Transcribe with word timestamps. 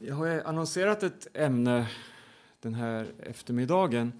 Jag 0.00 0.14
har 0.14 0.28
annonserat 0.28 1.02
ett 1.02 1.26
ämne 1.34 1.88
den 2.60 2.74
här 2.74 3.06
eftermiddagen. 3.22 4.12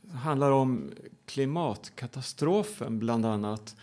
Det 0.00 0.12
handlar 0.12 0.50
om 0.50 0.90
klimatkatastrofen, 1.26 2.98
bland 2.98 3.26
annat. 3.26 3.76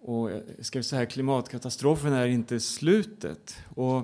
Och 0.00 0.30
jag 0.30 0.42
ska 0.66 0.82
säga 0.82 1.06
klimatkatastrofen 1.06 2.12
är 2.12 2.26
inte 2.26 2.60
slutet. 2.60 3.56
Och 3.74 4.02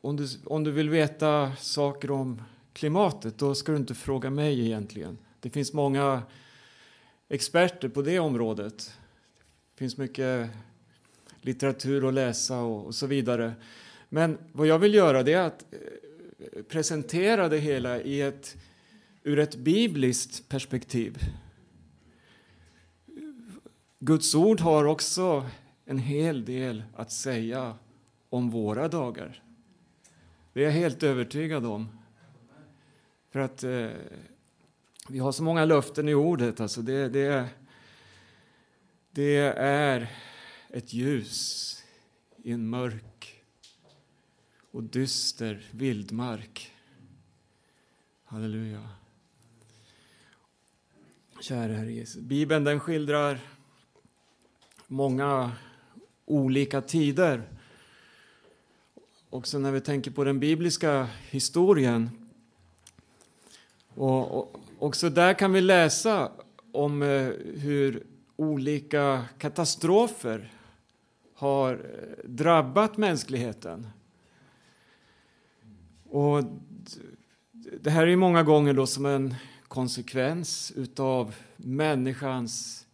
om 0.00 0.16
du, 0.16 0.28
om 0.44 0.64
du 0.64 0.70
vill 0.70 0.90
veta 0.90 1.56
saker 1.56 2.10
om 2.10 2.42
klimatet, 2.72 3.38
då 3.38 3.54
ska 3.54 3.72
du 3.72 3.78
inte 3.78 3.94
fråga 3.94 4.30
mig 4.30 4.66
egentligen. 4.66 5.18
Det 5.40 5.50
finns 5.50 5.72
många 5.72 6.22
experter 7.28 7.88
på 7.88 8.02
det 8.02 8.18
området. 8.18 8.92
Det 9.74 9.78
finns 9.78 9.96
mycket 9.96 10.50
litteratur 11.46 12.08
att 12.08 12.14
läsa 12.14 12.60
och, 12.60 12.86
och 12.86 12.94
så 12.94 13.06
vidare. 13.06 13.54
Men 14.08 14.38
vad 14.52 14.66
jag 14.66 14.78
vill 14.78 14.94
göra 14.94 15.22
det 15.22 15.32
är 15.32 15.42
att 15.42 15.64
eh, 15.70 16.62
presentera 16.62 17.48
det 17.48 17.58
hela 17.58 18.00
i 18.00 18.20
ett, 18.20 18.56
ur 19.22 19.38
ett 19.38 19.56
bibliskt 19.56 20.48
perspektiv. 20.48 21.18
Guds 23.98 24.34
ord 24.34 24.60
har 24.60 24.84
också 24.84 25.46
en 25.84 25.98
hel 25.98 26.44
del 26.44 26.82
att 26.96 27.12
säga 27.12 27.74
om 28.30 28.50
våra 28.50 28.88
dagar. 28.88 29.42
Det 30.52 30.60
är 30.60 30.64
jag 30.64 30.72
helt 30.72 31.02
övertygad 31.02 31.66
om. 31.66 31.88
För 33.30 33.40
att 33.40 33.64
eh, 33.64 33.88
vi 35.08 35.18
har 35.18 35.32
så 35.32 35.42
många 35.42 35.64
löften 35.64 36.08
i 36.08 36.14
ordet. 36.14 36.60
Alltså 36.60 36.82
det, 36.82 37.08
det, 37.08 37.48
det 39.10 39.36
är 39.58 40.10
ett 40.70 40.92
ljus 40.92 41.82
i 42.42 42.52
en 42.52 42.68
mörk 42.68 43.42
och 44.70 44.82
dyster 44.82 45.66
vildmark. 45.70 46.72
Halleluja. 48.24 48.88
Kära 51.40 51.72
Herre 51.72 51.92
Jesus. 51.92 52.22
Bibeln 52.22 52.64
den 52.64 52.80
skildrar 52.80 53.40
många 54.86 55.52
olika 56.24 56.80
tider. 56.80 57.42
Också 59.30 59.58
när 59.58 59.72
vi 59.72 59.80
tänker 59.80 60.10
på 60.10 60.24
den 60.24 60.40
bibliska 60.40 61.08
historien. 61.30 62.10
Och, 63.94 64.38
och 64.38 64.60
också 64.78 65.10
där 65.10 65.34
kan 65.34 65.52
vi 65.52 65.60
läsa 65.60 66.32
om 66.72 67.02
eh, 67.02 67.32
hur 67.54 68.06
olika 68.36 69.24
katastrofer 69.38 70.52
har 71.36 71.72
eh, 71.72 72.28
drabbat 72.28 72.96
mänskligheten. 72.96 73.86
Och 76.04 76.44
det 77.80 77.90
här 77.90 78.06
är 78.06 78.16
många 78.16 78.42
gånger 78.42 78.74
då 78.74 78.86
som 78.86 79.06
en 79.06 79.34
konsekvens 79.68 80.72
utav 80.76 81.34
människans 81.56 82.86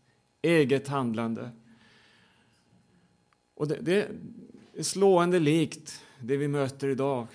eget 0.43 0.89
handlande. 0.89 1.51
Och 3.55 3.69
det, 3.69 3.79
det 3.81 4.09
är 4.77 4.83
slående 4.83 5.39
likt 5.39 6.05
det 6.21 6.37
vi 6.37 6.49
möter 6.49 6.89
idag. 6.89 7.27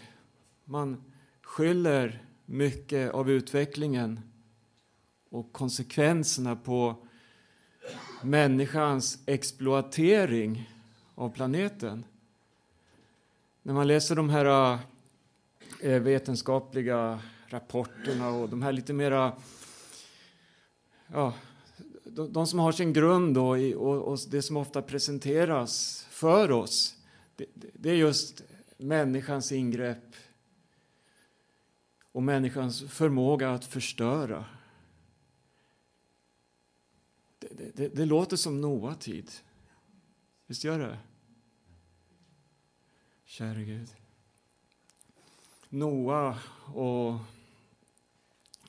Man 0.66 1.04
skyller 1.42 2.24
mycket 2.46 3.12
av 3.12 3.30
utvecklingen 3.30 4.20
och 5.30 5.54
konsekvenserna 5.54 6.56
på 6.56 7.08
människans 8.24 9.20
exploatering 9.26 10.70
av 11.18 11.30
planeten. 11.30 12.06
När 13.62 13.74
man 13.74 13.88
läser 13.88 14.16
de 14.16 14.30
här 14.30 14.46
eh, 14.46 14.80
eh, 15.82 16.02
vetenskapliga 16.02 17.20
rapporterna 17.48 18.30
och 18.30 18.50
de 18.50 18.62
här 18.62 18.72
lite 18.72 18.94
mera 18.94 19.34
ja, 21.08 21.34
de, 22.04 22.34
de 22.34 22.48
som 22.48 22.60
har 22.60 22.72
sin 22.72 22.94
grund 22.94 23.36
då 23.36 23.58
i, 23.58 23.76
och, 23.76 24.02
och, 24.02 24.20
det 24.30 24.42
som 24.42 24.58
ofta 24.58 24.82
presenteras 24.82 26.06
för 26.10 26.52
oss 26.52 26.96
det, 27.36 27.46
det 27.54 27.90
är 27.90 27.96
just 27.96 28.42
människans 28.78 29.52
ingrepp 29.52 30.16
och 32.12 32.24
människans 32.24 32.84
förmåga 32.90 33.52
att 33.52 33.66
förstöra. 33.66 34.46
Det, 37.40 37.76
det, 37.76 37.88
det 37.88 38.06
låter 38.06 38.38
som 38.38 38.62
Noa 38.62 38.96
tid. 38.96 39.32
Visst 40.48 40.64
gör 40.64 40.80
det? 40.80 40.98
Käre 43.38 43.64
Gud. 43.64 43.90
Noa 45.70 46.38
och 46.74 47.20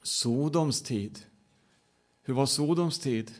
Sodoms 0.03 0.83
tid. 0.83 1.25
Hur 2.23 2.35
var 2.35 2.47
Sodoms 2.47 2.99
tid? 2.99 3.35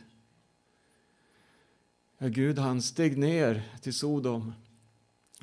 Ja, 2.17 2.27
Gud 2.27 2.59
han 2.59 2.81
steg 2.81 3.17
ner 3.17 3.71
till 3.81 3.93
Sodom 3.93 4.53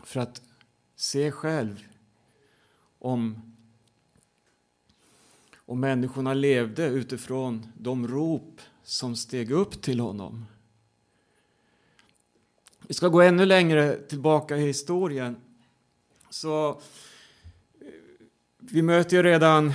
för 0.04 0.20
att 0.20 0.42
se 0.96 1.30
själv 1.30 1.88
om, 2.98 3.54
om 5.56 5.80
människorna 5.80 6.34
levde 6.34 6.86
utifrån 6.86 7.66
de 7.78 8.08
rop 8.08 8.60
som 8.82 9.16
steg 9.16 9.50
upp 9.50 9.82
till 9.82 10.00
honom. 10.00 10.46
Vi 12.86 12.94
ska 12.94 13.08
gå 13.08 13.20
ännu 13.20 13.46
längre 13.46 13.96
tillbaka 13.96 14.56
i 14.56 14.66
historien. 14.66 15.36
Så 16.30 16.68
eh, 17.80 17.86
vi 18.58 18.82
möter 18.82 19.16
ju 19.16 19.22
redan 19.22 19.72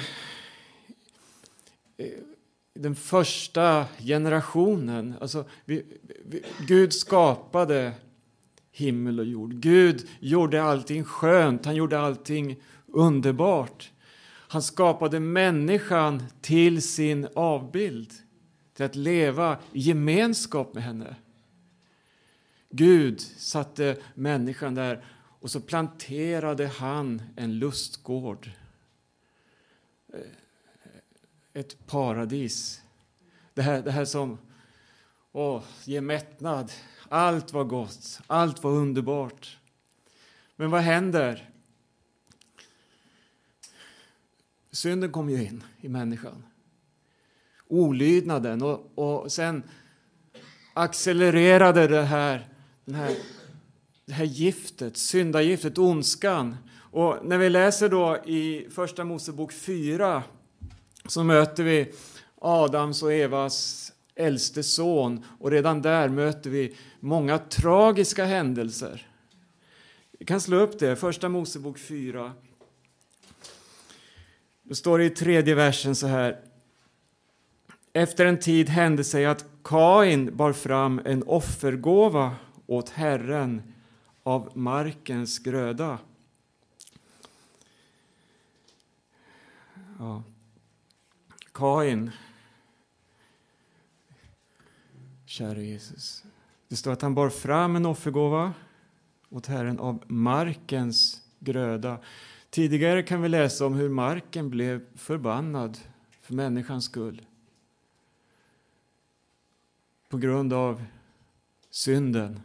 eh, 1.97 2.07
den 2.73 2.95
första 2.95 3.85
generationen. 4.00 5.16
Alltså, 5.22 5.45
vi, 5.66 5.85
vi, 6.25 6.44
Gud 6.67 6.94
skapade 6.94 7.94
himmel 8.72 9.19
och 9.19 9.25
jord. 9.25 9.53
Gud 9.53 10.07
gjorde 10.19 10.63
allting 10.63 11.03
skönt, 11.03 11.66
han 11.66 11.75
gjorde 11.75 12.00
allting 12.00 12.62
underbart. 12.88 13.91
Han 14.47 14.62
skapade 14.62 15.19
människan 15.19 16.23
till 16.41 16.81
sin 16.81 17.28
avbild, 17.35 18.12
till 18.73 18.85
att 18.85 18.95
leva 18.95 19.57
i 19.72 19.79
gemenskap 19.79 20.73
med 20.73 20.83
henne. 20.83 21.16
Gud 22.69 23.22
satte 23.22 23.97
människan 24.13 24.75
där 24.75 25.03
och 25.41 25.52
så 25.52 25.62
planterade 25.62 26.68
han 26.68 27.22
en 27.35 27.59
lustgård. 27.59 28.52
Eh, 30.13 30.19
ett 31.53 31.88
paradis. 31.88 32.81
Det 33.53 33.62
här, 33.62 33.81
det 33.81 33.91
här 33.91 34.06
som 34.06 34.38
åh, 35.31 35.63
ger 35.84 36.01
mättnad. 36.01 36.72
Allt 37.09 37.53
var 37.53 37.63
gott, 37.63 38.19
allt 38.28 38.63
var 38.63 38.72
underbart. 38.72 39.57
Men 40.56 40.72
vad 40.72 40.81
händer? 40.81 41.50
Synden 44.72 45.12
kom 45.12 45.30
ju 45.30 45.44
in 45.44 45.63
i 45.81 45.90
människan. 45.90 46.44
Olydnaden 47.68 48.62
och, 48.62 48.91
och 48.96 49.31
sen 49.31 49.63
accelererade 50.74 51.88
det 51.88 52.03
här 52.03 52.47
den 52.85 52.96
här, 52.96 53.18
det 54.06 54.13
här 54.13 54.25
giftet, 54.25 54.97
syndagiftet, 54.97 55.78
ondskan. 55.78 56.57
Och 56.78 57.17
när 57.23 57.38
vi 57.38 57.50
läser 57.50 57.89
då 57.89 58.17
i 58.25 58.67
Första 58.72 59.03
Mosebok 59.03 59.53
4 59.53 60.23
så 61.06 61.23
möter 61.23 61.63
vi 61.63 61.91
Adams 62.41 63.03
och 63.03 63.13
Evas 63.13 63.91
äldste 64.16 64.63
son 64.63 65.25
och 65.39 65.51
redan 65.51 65.81
där 65.81 66.09
möter 66.09 66.50
vi 66.50 66.75
många 67.00 67.38
tragiska 67.38 68.25
händelser. 68.25 69.07
Vi 70.19 70.25
kan 70.25 70.41
slå 70.41 70.57
upp 70.57 70.79
det, 70.79 70.95
Första 70.95 71.29
Mosebok 71.29 71.79
4. 71.79 72.33
Då 74.63 74.75
står 74.75 74.97
det 74.97 75.06
i 75.06 75.09
tredje 75.09 75.56
versen 75.56 75.95
så 75.95 76.07
här. 76.07 76.39
Efter 77.94 78.25
en 78.25 78.39
tid 78.39 78.69
hände 78.69 79.04
sig 79.04 79.25
att 79.25 79.45
Kain 79.63 80.38
bar 80.38 80.54
fram 80.54 81.01
en 81.06 81.24
offergåva 81.24 82.36
åt 82.68 82.89
Herren 82.89 83.74
av 84.23 84.57
markens 84.57 85.39
gröda. 85.39 86.00
Ja. 90.00 90.23
Kain, 91.53 92.12
käre 95.25 95.63
Jesus. 95.63 96.23
Det 96.68 96.75
står 96.75 96.91
att 96.91 97.01
han 97.01 97.15
bar 97.15 97.29
fram 97.29 97.75
en 97.75 97.85
offergåva 97.85 98.53
åt 99.29 99.45
Herren 99.45 99.79
av 99.79 100.03
markens 100.07 101.21
gröda. 101.39 102.00
Tidigare 102.50 103.03
kan 103.03 103.21
vi 103.21 103.29
läsa 103.29 103.65
om 103.65 103.73
hur 103.73 103.89
marken 103.89 104.50
blev 104.50 104.97
förbannad 104.97 105.77
för 106.21 106.33
människans 106.33 106.85
skull. 106.85 107.21
På 110.09 110.18
grund 110.18 110.53
av 110.53 110.83
synden 111.69 112.41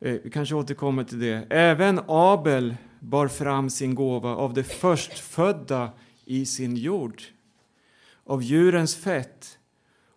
Eh, 0.00 0.16
vi 0.24 0.30
kanske 0.30 0.54
återkommer 0.54 1.04
till 1.04 1.18
det. 1.18 1.46
Även 1.50 2.00
Abel 2.06 2.76
bar 3.00 3.28
fram 3.28 3.70
sin 3.70 3.94
gåva 3.94 4.36
av 4.36 4.54
det 4.54 4.64
förstfödda 4.64 5.90
i 6.24 6.46
sin 6.46 6.76
jord, 6.76 7.22
av 8.24 8.42
djurens 8.42 8.96
fett. 8.96 9.58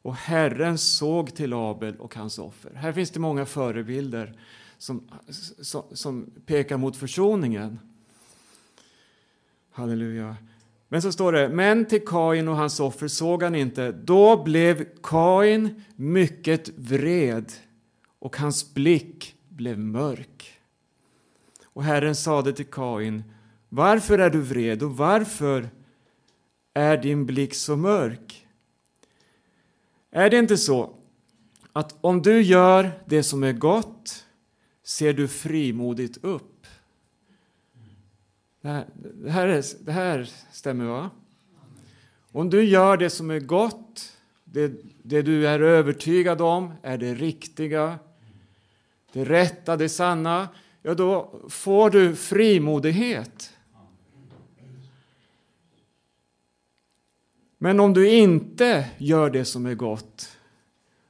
Och 0.02 0.16
Herren 0.16 0.78
såg 0.78 1.36
till 1.36 1.54
Abel 1.54 1.96
och 1.96 2.16
hans 2.16 2.40
offer. 2.40 2.72
Här 2.76 2.94
finns 2.94 3.12
det 3.12 3.20
många 3.20 3.46
förebilder 3.46 4.40
som, 4.78 5.10
som, 5.62 5.84
som 5.92 6.32
pekar 6.46 6.78
mot 6.78 6.98
försoningen. 6.98 7.80
Halleluja. 9.72 10.36
Men 10.90 11.02
så 11.02 11.12
står 11.12 11.32
det, 11.32 11.50
men 11.50 11.86
till 11.86 12.06
Kain 12.06 12.48
och 12.48 12.56
hans 12.56 12.80
offer 12.80 13.08
såg 13.08 13.44
han 13.44 13.56
inte. 13.56 13.92
Då 13.92 14.44
blev 14.44 14.86
Kain 15.04 15.84
mycket 15.96 16.70
vred 16.70 17.52
och 18.20 18.38
hans 18.38 18.74
blick 18.74 19.37
blev 19.57 19.80
mörk. 19.80 20.62
Och 21.63 21.83
Herren 21.83 22.15
sade 22.15 22.54
till 22.54 22.65
Kain, 22.65 23.24
varför 23.69 24.19
är 24.19 24.30
du 24.30 24.42
vred 24.42 24.83
och 24.83 24.98
varför 24.98 25.69
är 26.74 26.98
din 26.98 27.25
blick 27.25 27.54
så 27.54 27.75
mörk? 27.75 28.48
Är 30.12 30.30
det 30.30 30.39
inte 30.39 30.57
så 30.57 30.94
att 31.74 31.95
om 32.01 32.21
du 32.21 32.42
gör 32.42 32.92
det 33.06 33.24
som 33.24 33.44
är 33.44 33.54
gott 33.54 34.25
ser 34.83 35.13
du 35.13 35.27
frimodigt 35.27 36.18
upp? 36.24 36.68
Det 38.62 38.68
här, 38.68 38.86
det 39.24 39.31
här, 39.31 39.48
är, 39.48 39.63
det 39.80 39.92
här 39.92 40.30
stämmer, 40.51 40.86
va? 40.86 41.09
Om 42.31 42.50
du 42.50 42.63
gör 42.63 42.98
det 42.98 43.09
som 43.09 43.31
är 43.31 43.39
gott, 43.39 44.18
det, 44.44 44.71
det 45.04 45.21
du 45.21 45.48
är 45.48 45.59
övertygad 45.59 46.42
om 46.42 46.74
är 46.81 46.98
det 46.98 47.13
riktiga, 47.13 48.00
det 49.12 49.25
rätta, 49.25 49.77
det 49.77 49.89
sanna, 49.89 50.50
ja, 50.81 50.94
då 50.94 51.42
får 51.50 51.89
du 51.89 52.15
frimodighet. 52.15 53.54
Men 57.57 57.80
om 57.80 57.94
du 57.94 58.09
inte 58.09 58.89
gör 58.98 59.30
det 59.30 59.45
som 59.45 59.65
är 59.65 59.75
gott, 59.75 60.38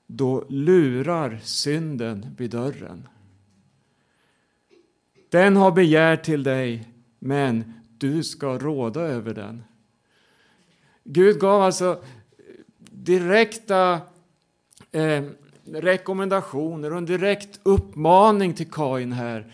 då 0.08 0.46
lurar 0.50 1.40
synden 1.44 2.36
vid 2.38 2.52
dörren. 2.52 3.08
Den 5.30 5.56
har 5.56 5.72
begär 5.72 6.16
till 6.16 6.44
dig, 6.44 6.88
men 7.20 7.74
du 7.98 8.24
ska 8.24 8.58
råda 8.58 9.02
över 9.02 9.34
den. 9.34 9.64
Gud 11.04 11.40
gav 11.40 11.62
alltså 11.62 12.04
direkta 12.78 14.02
eh, 14.92 15.24
rekommendationer 15.74 16.92
och 16.92 16.98
en 16.98 17.06
direkt 17.06 17.60
uppmaning 17.64 18.54
till 18.54 18.72
Kain 18.72 19.12
här 19.12 19.54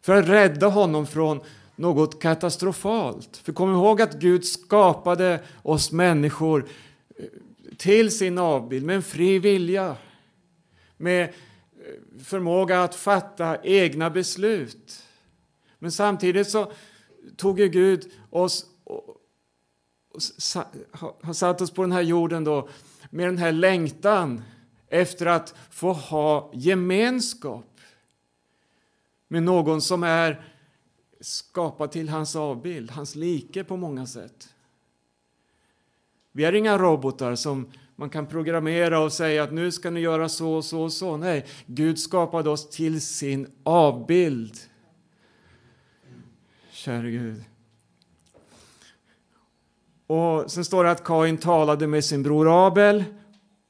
för 0.00 0.16
att 0.16 0.28
rädda 0.28 0.68
honom 0.68 1.06
från 1.06 1.40
något 1.76 2.22
katastrofalt. 2.22 3.36
För 3.36 3.52
kom 3.52 3.72
ihåg 3.72 4.02
att 4.02 4.14
Gud 4.14 4.44
skapade 4.44 5.40
oss 5.62 5.92
människor 5.92 6.68
eh, 7.16 7.24
till 7.76 8.10
sin 8.10 8.38
avbild 8.38 8.86
med 8.86 8.96
en 8.96 9.02
fri 9.02 9.38
vilja, 9.38 9.96
med 10.96 11.22
eh, 11.22 11.30
förmåga 12.24 12.82
att 12.82 12.94
fatta 12.94 13.62
egna 13.62 14.10
beslut. 14.10 15.02
Men 15.78 15.92
samtidigt 15.92 16.48
så 16.48 16.72
tog 17.36 17.60
ju 17.60 17.68
Gud 17.68 18.12
oss 18.30 18.66
och 18.84 19.16
har 21.22 21.32
satt 21.32 21.60
oss 21.60 21.70
på 21.70 21.82
den 21.82 21.92
här 21.92 22.02
jorden 22.02 22.44
då 22.44 22.68
med 23.10 23.28
den 23.28 23.38
här 23.38 23.52
längtan 23.52 24.42
efter 24.90 25.26
att 25.26 25.54
få 25.70 25.92
ha 25.92 26.50
gemenskap 26.54 27.80
med 29.28 29.42
någon 29.42 29.82
som 29.82 30.02
är 30.02 30.44
skapad 31.20 31.90
till 31.90 32.08
hans 32.08 32.36
avbild, 32.36 32.90
hans 32.90 33.14
like 33.14 33.64
på 33.64 33.76
många 33.76 34.06
sätt. 34.06 34.48
Vi 36.32 36.44
är 36.44 36.52
inga 36.52 36.78
robotar 36.78 37.34
som 37.34 37.70
man 37.96 38.10
kan 38.10 38.26
programmera 38.26 39.00
och 39.00 39.12
säga 39.12 39.42
att 39.42 39.52
nu 39.52 39.72
ska 39.72 39.90
ni 39.90 40.00
göra 40.00 40.28
så 40.28 40.52
och 40.52 40.64
så 40.64 40.82
och 40.82 40.92
så. 40.92 41.16
Nej, 41.16 41.46
Gud 41.66 41.98
skapade 41.98 42.50
oss 42.50 42.70
till 42.70 43.00
sin 43.00 43.50
avbild. 43.62 44.56
Käre 46.70 47.10
Gud. 47.10 47.44
Och 50.06 50.50
sen 50.50 50.64
står 50.64 50.84
det 50.84 50.90
att 50.90 51.04
Kain 51.04 51.36
talade 51.36 51.86
med 51.86 52.04
sin 52.04 52.22
bror 52.22 52.66
Abel 52.66 53.04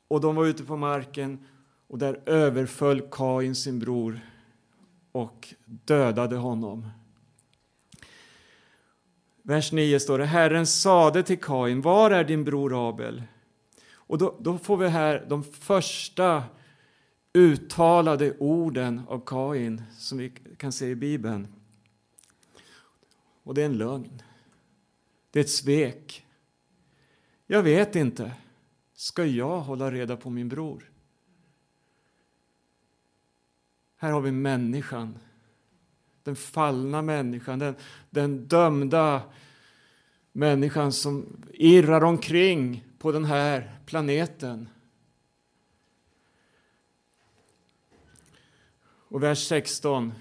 och 0.09 0.21
de 0.21 0.35
var 0.35 0.47
ute 0.47 0.65
på 0.65 0.77
marken 0.77 1.47
och 1.87 1.99
där 1.99 2.21
överföll 2.27 3.01
Kain 3.11 3.55
sin 3.55 3.79
bror 3.79 4.21
och 5.13 5.55
dödade 5.65 6.37
honom. 6.37 6.89
Vers 9.43 9.73
9 9.73 10.01
står 10.01 10.19
det, 10.19 10.25
Herren 10.25 10.67
sade 10.67 11.23
till 11.23 11.41
Kain, 11.41 11.81
var 11.81 12.11
är 12.11 12.25
din 12.25 12.45
bror 12.45 12.89
Abel? 12.89 13.23
Och 13.93 14.19
då, 14.19 14.39
då 14.41 14.59
får 14.59 14.77
vi 14.77 14.89
här 14.89 15.27
de 15.29 15.45
första 15.45 16.43
uttalade 17.33 18.37
orden 18.39 19.01
av 19.09 19.23
Kain 19.27 19.83
som 19.99 20.19
vi 20.19 20.31
kan 20.57 20.73
se 20.73 20.87
i 20.87 20.95
Bibeln. 20.95 21.49
Och 23.43 23.55
det 23.55 23.63
är 23.63 23.67
en 23.67 23.79
lögn. 23.79 24.23
Det 25.31 25.39
är 25.39 25.45
ett 25.45 25.51
svek. 25.51 26.27
Jag 27.47 27.63
vet 27.63 27.97
inte. 27.97 28.33
Ska 28.99 29.25
jag 29.25 29.61
hålla 29.61 29.91
reda 29.91 30.17
på 30.17 30.31
min 30.31 30.49
bror? 30.49 30.91
Här 33.97 34.13
har 34.13 34.21
vi 34.21 34.33
människan. 34.33 35.19
Den 36.23 36.37
fallna 36.37 37.03
människan, 37.03 37.59
den, 37.59 37.75
den 38.11 38.49
dömda 38.49 39.23
människan 40.33 40.93
som 40.93 41.45
irrar 41.53 42.05
omkring 42.05 42.85
på 42.99 43.13
den 43.13 43.25
här 43.25 43.81
planeten. 43.87 44.69
Och 48.85 49.23
vers 49.23 49.47
16. 49.47 50.13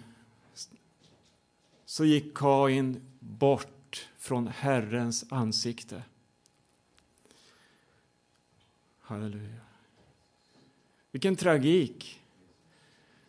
Så 1.85 2.05
gick 2.05 2.37
Kain 2.37 3.17
bort 3.19 4.09
från 4.17 4.47
Herrens 4.47 5.25
ansikte. 5.31 6.03
Halleluja. 9.07 9.59
Vilken 11.11 11.35
tragik. 11.35 12.21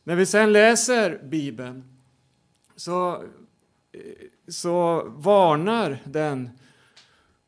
När 0.04 0.16
vi 0.16 0.26
sen 0.26 0.52
läser 0.52 1.20
Bibeln 1.24 1.98
så, 2.76 3.24
så 4.48 5.04
varnar 5.08 6.02
den 6.04 6.50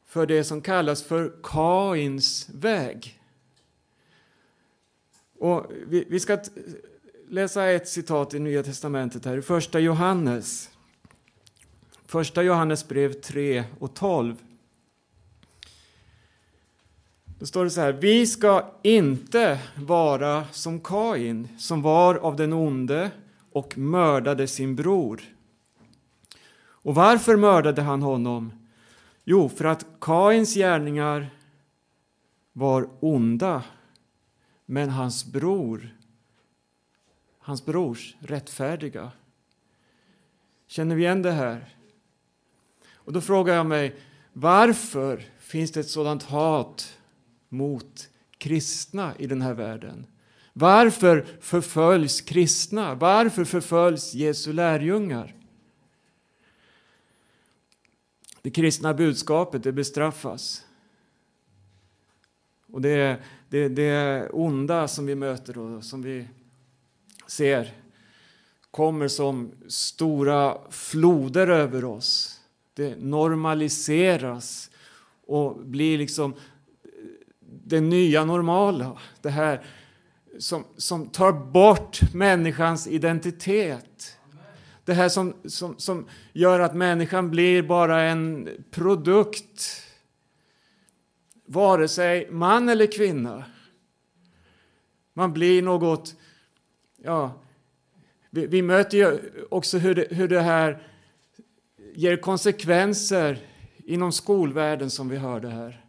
för 0.07 0.27
det 0.27 0.45
som 0.45 0.63
kallas 0.63 1.03
för 1.03 1.33
Kains 1.43 2.49
väg. 2.55 3.21
Och 5.39 5.73
vi, 5.87 6.05
vi 6.09 6.21
ska 6.21 6.39
läsa 7.29 7.67
ett 7.67 7.89
citat 7.89 8.35
i 8.35 8.39
Nya 8.39 8.63
testamentet 8.63 9.25
här, 9.25 9.39
i 9.39 9.43
första 9.43 9.81
Johannes. 9.81 10.71
Första 12.07 12.43
Johannes 12.43 12.89
brev 12.89 13.13
3 13.13 13.65
och 13.79 13.95
12. 13.95 14.37
Då 17.41 17.47
står 17.47 17.65
det 17.65 17.71
så 17.71 17.81
här, 17.81 17.93
vi 17.93 18.27
ska 18.27 18.71
inte 18.83 19.59
vara 19.77 20.45
som 20.53 20.81
Kain 20.81 21.49
som 21.59 21.83
var 21.83 22.15
av 22.15 22.37
den 22.37 22.53
onde 22.53 23.11
och 23.53 23.79
mördade 23.79 24.47
sin 24.47 24.77
bror. 24.77 25.21
Och 26.61 26.95
varför 26.95 27.37
mördade 27.37 27.83
han 27.83 28.03
honom? 28.03 28.53
Jo, 29.25 29.49
för 29.49 29.65
att 29.65 29.87
Kains 30.01 30.55
gärningar 30.55 31.31
var 32.53 32.89
onda, 33.01 33.63
men 34.67 34.91
hans 34.91 35.25
bror, 35.25 35.97
hans 37.39 37.65
brors 37.65 38.17
rättfärdiga. 38.19 39.11
Känner 40.67 40.97
vi 40.97 41.03
igen 41.03 41.23
det 41.23 41.33
här? 41.33 41.75
Och 42.95 43.13
då 43.13 43.21
frågar 43.21 43.55
jag 43.55 43.67
mig, 43.67 43.97
varför 44.33 45.25
finns 45.39 45.73
det 45.73 45.81
ett 45.81 45.91
sådant 45.91 46.23
hat 46.23 46.97
mot 47.51 48.09
kristna 48.39 49.15
i 49.19 49.27
den 49.27 49.43
här 49.43 49.55
världen? 49.55 50.07
Varför 50.53 51.27
förföljs 51.41 52.21
kristna? 52.21 52.95
Varför 52.95 53.45
förföljs 53.45 54.15
Jesu 54.15 54.53
lärjungar? 54.53 55.35
Det 58.43 58.51
kristna 58.51 58.95
budskapet 58.95 59.63
det 59.63 59.73
bestraffas. 59.73 60.65
Och 62.73 62.81
det, 62.81 63.21
det, 63.49 63.69
det 63.69 64.29
onda 64.31 64.89
som 64.89 65.07
vi 65.07 65.15
möter 65.15 65.59
och 65.59 65.85
som 65.85 66.03
vi 66.03 66.29
ser 67.27 67.75
kommer 68.71 69.09
som 69.09 69.53
stora 69.69 70.59
floder 70.71 71.49
över 71.49 71.85
oss. 71.85 72.41
Det 72.75 72.97
normaliseras 72.97 74.71
och 75.27 75.57
blir 75.57 75.99
liksom 75.99 76.35
det 77.65 77.81
nya 77.81 78.25
normala. 78.25 78.99
Det 79.23 79.31
här 79.31 79.65
som, 80.39 80.65
som 80.77 81.07
tar 81.07 81.33
bort 81.33 82.15
människans 82.15 82.87
identitet. 82.87 84.17
Det 84.85 84.95
här 84.95 85.09
som, 85.09 85.35
som, 85.45 85.79
som 85.79 86.07
gör 86.33 86.61
att 86.61 86.75
människan 86.75 87.31
blir 87.31 87.63
bara 87.63 88.03
en 88.03 88.49
produkt. 88.71 89.83
Vare 91.47 91.89
sig 91.89 92.31
man 92.31 92.69
eller 92.69 92.87
kvinna. 92.87 93.45
Man 95.13 95.33
blir 95.33 95.63
något, 95.63 96.17
ja, 97.03 97.41
vi, 98.31 98.47
vi 98.47 98.63
möter 98.63 98.99
ju 98.99 99.19
också 99.51 99.79
hur 99.79 99.95
det, 99.95 100.07
hur 100.11 100.29
det 100.29 100.41
här 100.41 100.83
ger 101.95 102.17
konsekvenser 102.17 103.39
inom 103.85 104.13
skolvärlden 104.13 104.91
som 104.91 105.09
vi 105.09 105.17
hörde 105.17 105.49
här. 105.49 105.80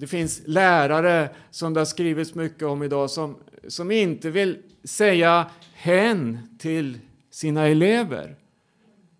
Det 0.00 0.06
finns 0.06 0.42
lärare 0.46 1.30
som 1.50 1.74
det 1.74 1.80
har 1.80 1.84
skrivits 1.84 2.34
mycket 2.34 2.62
om 2.62 2.82
idag 2.82 3.10
som, 3.10 3.36
som 3.68 3.90
inte 3.90 4.30
vill 4.30 4.62
säga 4.84 5.50
hen 5.74 6.56
till 6.58 6.98
sina 7.30 7.66
elever. 7.66 8.36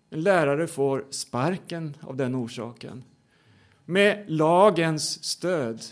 En 0.09 0.21
lärare 0.21 0.67
får 0.67 1.05
sparken 1.09 1.97
av 2.01 2.15
den 2.15 2.35
orsaken. 2.35 3.03
Med 3.85 4.25
lagens 4.27 5.23
stöd. 5.23 5.83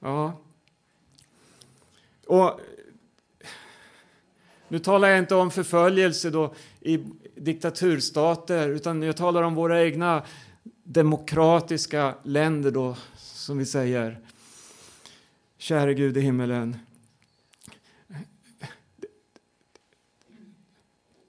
Ja. 0.00 0.40
Och 2.26 2.60
nu 4.68 4.78
talar 4.78 5.08
jag 5.08 5.18
inte 5.18 5.34
om 5.34 5.50
förföljelse 5.50 6.30
då 6.30 6.54
i 6.80 7.04
diktaturstater, 7.34 8.68
utan 8.68 9.02
jag 9.02 9.16
talar 9.16 9.42
om 9.42 9.54
våra 9.54 9.82
egna 9.82 10.22
demokratiska 10.84 12.14
länder 12.22 12.70
då, 12.70 12.96
som 13.16 13.58
vi 13.58 13.66
säger. 13.66 14.20
Käre 15.58 15.94
Gud 15.94 16.16
i 16.16 16.20
himmelen. 16.20 16.78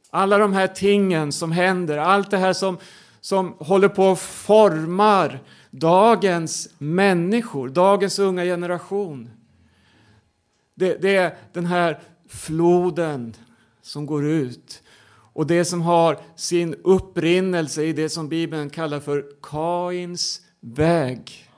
Alla 0.09 0.37
de 0.37 0.53
här 0.53 0.67
tingen 0.67 1.31
som 1.31 1.51
händer, 1.51 1.97
allt 1.97 2.31
det 2.31 2.37
här 2.37 2.53
som, 2.53 2.77
som 3.21 3.55
håller 3.59 3.89
på 3.89 4.11
att 4.11 4.19
formar 4.19 5.39
dagens 5.71 6.69
människor, 6.77 7.69
dagens 7.69 8.19
unga 8.19 8.43
generation. 8.43 9.29
Det, 10.75 11.01
det 11.01 11.15
är 11.15 11.37
den 11.53 11.65
här 11.65 11.99
floden 12.27 13.35
som 13.81 14.05
går 14.05 14.25
ut 14.25 14.83
och 15.35 15.47
det 15.47 15.65
som 15.65 15.81
har 15.81 16.19
sin 16.35 16.75
upprinnelse 16.83 17.83
i 17.83 17.93
det 17.93 18.09
som 18.09 18.29
Bibeln 18.29 18.69
kallar 18.69 18.99
för 18.99 19.31
Kains 19.41 20.41
väg. 20.59 21.49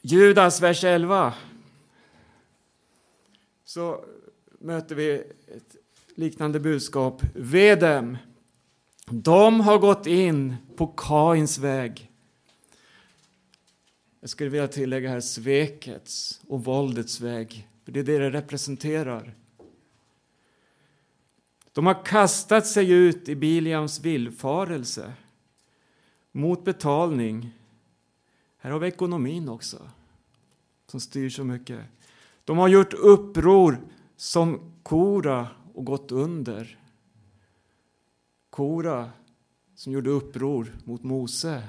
Judas, 0.00 0.62
vers 0.62 0.84
11. 0.84 1.34
Så 3.64 4.04
möter 4.58 4.94
vi 4.94 5.10
ett 5.46 5.76
liknande 6.14 6.60
budskap. 6.60 7.22
Ve 7.34 7.74
dem, 7.74 8.16
de 9.06 9.60
har 9.60 9.78
gått 9.78 10.06
in 10.06 10.56
på 10.76 10.86
Kains 10.86 11.58
väg. 11.58 12.10
Jag 14.20 14.30
skulle 14.30 14.50
vilja 14.50 14.68
tillägga 14.68 15.10
här 15.10 15.20
svekets 15.20 16.40
och 16.48 16.64
våldets 16.64 17.20
väg, 17.20 17.68
för 17.84 17.92
det 17.92 18.00
är 18.00 18.04
det 18.04 18.18
det 18.18 18.30
representerar. 18.30 19.34
De 21.72 21.86
har 21.86 22.04
kastat 22.04 22.66
sig 22.66 22.90
ut 22.90 23.28
i 23.28 23.36
Biliams 23.36 24.00
villfarelse 24.00 25.12
mot 26.32 26.64
betalning. 26.64 27.50
Här 28.58 28.70
har 28.70 28.78
vi 28.78 28.88
ekonomin 28.88 29.48
också, 29.48 29.90
som 30.86 31.00
styr 31.00 31.30
så 31.30 31.44
mycket. 31.44 31.80
De 32.44 32.58
har 32.58 32.68
gjort 32.68 32.94
uppror 32.94 33.78
som 34.16 34.72
Kora 34.82 35.48
och 35.74 35.84
gått 35.84 36.12
under. 36.12 36.78
Kora 38.50 39.10
som 39.74 39.92
gjorde 39.92 40.10
uppror 40.10 40.72
mot 40.84 41.02
Mose. 41.02 41.68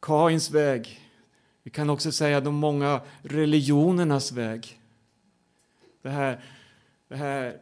Kains 0.00 0.50
väg. 0.50 1.00
Vi 1.62 1.70
kan 1.70 1.90
också 1.90 2.12
säga 2.12 2.40
de 2.40 2.54
många 2.54 3.00
religionernas 3.22 4.32
väg 4.32 4.79
det 6.02 6.10
här, 6.10 6.44
det 7.08 7.16
här 7.16 7.58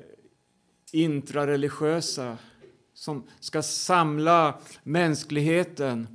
intrareligiösa 0.92 2.38
som 2.94 3.26
ska 3.40 3.62
samla 3.62 4.58
mänskligheten 4.82 6.08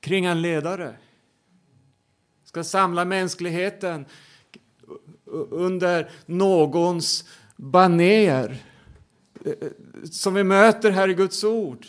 kring 0.00 0.24
en 0.24 0.42
ledare. 0.42 0.96
Ska 2.44 2.64
samla 2.64 3.04
mänskligheten 3.04 4.06
under 5.50 6.10
någons 6.26 7.24
baner 7.56 8.56
eh, 9.44 9.52
som 10.10 10.34
vi 10.34 10.44
möter 10.44 10.90
här 10.90 11.08
i 11.08 11.14
Guds 11.14 11.44
ord. 11.44 11.86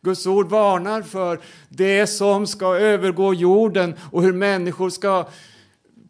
Guds 0.00 0.26
ord 0.26 0.48
varnar 0.48 1.02
för 1.02 1.40
det 1.68 2.06
som 2.06 2.46
ska 2.46 2.76
övergå 2.76 3.34
jorden 3.34 3.94
och 4.12 4.22
hur 4.22 4.32
människor 4.32 4.90
ska 4.90 5.28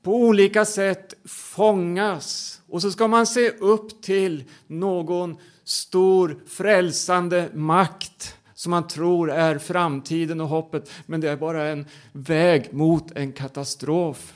på 0.02 0.14
olika 0.14 0.64
sätt 0.64 1.14
fångas. 1.24 2.60
Och 2.68 2.82
så 2.82 2.90
ska 2.90 3.08
man 3.08 3.26
se 3.26 3.50
upp 3.50 4.02
till 4.02 4.44
någon 4.66 5.36
stor 5.64 6.38
frälsande 6.46 7.48
makt 7.54 8.36
som 8.54 8.70
man 8.70 8.88
tror 8.88 9.30
är 9.30 9.58
framtiden 9.58 10.40
och 10.40 10.48
hoppet, 10.48 10.90
men 11.06 11.20
det 11.20 11.30
är 11.30 11.36
bara 11.36 11.68
en 11.68 11.86
väg 12.12 12.72
mot 12.72 13.10
en 13.10 13.32
katastrof. 13.32 14.34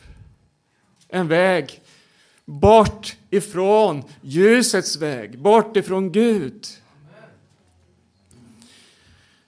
En 1.08 1.28
väg 1.28 1.82
bort 2.44 3.16
ifrån 3.30 4.02
ljusets 4.20 4.96
väg, 4.96 5.38
bort 5.38 5.76
ifrån 5.76 6.12
Gud. 6.12 6.66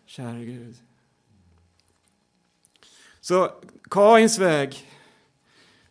Käre 0.07 0.45
Gud. 0.45 0.75
Så 3.21 3.51
Kains 3.91 4.39
väg 4.39 4.89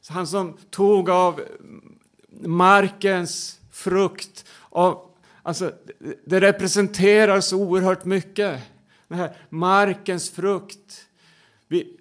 han 0.09 0.27
som 0.27 0.57
tog 0.69 1.09
av 1.09 1.41
markens 2.41 3.59
frukt. 3.71 4.45
Av, 4.69 5.09
alltså, 5.43 5.71
det 6.25 6.41
representerar 6.41 7.41
så 7.41 7.57
oerhört 7.57 8.05
mycket. 8.05 8.61
Den 9.07 9.17
här 9.17 9.37
markens 9.49 10.29
frukt. 10.29 11.07
Vi, 11.67 11.97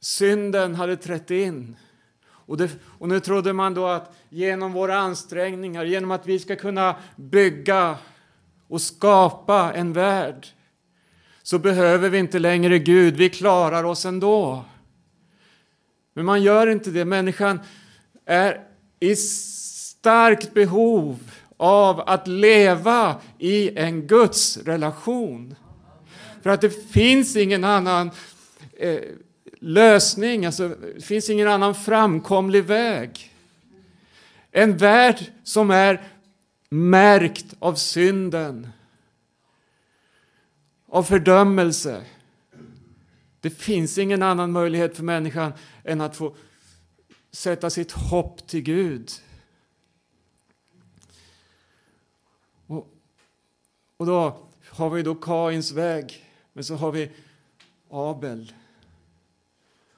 synden 0.00 0.74
hade 0.74 0.96
trätt 0.96 1.30
in. 1.30 1.76
Och, 2.24 2.56
det, 2.56 2.70
och, 2.98 3.08
nu 3.08 3.20
trodde 3.20 3.52
man 3.52 3.74
då 3.74 3.86
att 3.86 4.16
genom 4.28 4.72
våra 4.72 4.98
ansträngningar, 4.98 5.84
genom 5.84 6.10
att 6.10 6.26
vi 6.26 6.38
ska 6.38 6.56
kunna 6.56 6.96
bygga 7.16 7.98
och 8.68 8.80
skapa 8.80 9.72
en 9.72 9.92
värld, 9.92 10.46
så 11.42 11.58
behöver 11.58 12.08
vi 12.08 12.18
inte 12.18 12.38
längre 12.38 12.78
Gud, 12.78 13.16
vi 13.16 13.30
klarar 13.30 13.84
oss 13.84 14.04
ändå. 14.04 14.64
Men 16.14 16.24
man 16.24 16.42
gör 16.42 16.66
inte 16.66 16.90
det. 16.90 17.04
Människan 17.04 17.60
är 18.26 18.60
i 19.00 19.16
starkt 19.16 20.54
behov 20.54 21.18
av 21.56 22.00
att 22.00 22.28
leva 22.28 23.20
i 23.38 23.78
en 23.78 24.06
Guds 24.06 24.56
relation. 24.56 25.54
För 26.42 26.50
att 26.50 26.60
det 26.60 26.90
finns 26.90 27.36
ingen 27.36 27.64
annan 27.64 28.10
eh, 28.78 29.00
lösning, 29.60 30.46
alltså, 30.46 30.68
det 30.68 31.04
finns 31.04 31.30
ingen 31.30 31.48
annan 31.48 31.74
framkomlig 31.74 32.64
väg. 32.64 33.32
En 34.50 34.76
värld 34.76 35.24
som 35.44 35.70
är 35.70 36.02
märkt 36.68 37.46
av 37.58 37.74
synden, 37.74 38.68
av 40.88 41.02
fördömelse, 41.02 42.02
det 43.42 43.50
finns 43.50 43.98
ingen 43.98 44.22
annan 44.22 44.52
möjlighet 44.52 44.96
för 44.96 45.02
människan 45.04 45.52
än 45.84 46.00
att 46.00 46.16
få 46.16 46.36
sätta 47.30 47.70
sitt 47.70 47.92
hopp 47.92 48.46
till 48.46 48.62
Gud. 48.62 49.10
Och, 52.66 52.94
och 53.96 54.06
då 54.06 54.48
har 54.68 54.90
vi 54.90 55.02
då 55.02 55.14
Kains 55.14 55.72
väg, 55.72 56.24
men 56.52 56.64
så 56.64 56.74
har 56.74 56.92
vi 56.92 57.10
Abel. 57.90 58.52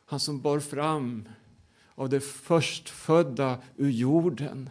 Han 0.06 0.20
som 0.20 0.40
bar 0.40 0.60
fram 0.60 1.28
av 1.94 2.08
det 2.08 2.20
förstfödda 2.20 3.58
ur 3.76 3.90
jorden. 3.90 4.70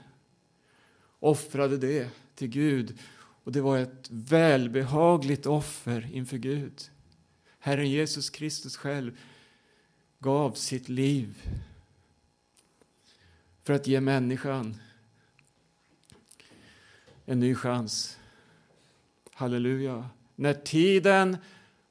Offrade 1.19 1.77
det 1.77 2.09
till 2.35 2.47
Gud 2.47 2.99
och 3.43 3.51
det 3.51 3.61
var 3.61 3.77
ett 3.77 4.07
välbehagligt 4.09 5.45
offer 5.45 6.09
inför 6.13 6.37
Gud. 6.37 6.89
Herren 7.65 7.89
Jesus 7.89 8.29
Kristus 8.29 8.77
själv 8.77 9.19
gav 10.19 10.51
sitt 10.53 10.89
liv 10.89 11.41
för 13.63 13.73
att 13.73 13.87
ge 13.87 14.01
människan 14.01 14.77
en 17.25 17.39
ny 17.39 17.55
chans. 17.55 18.17
Halleluja. 19.31 20.09
När 20.35 20.53
tiden 20.53 21.37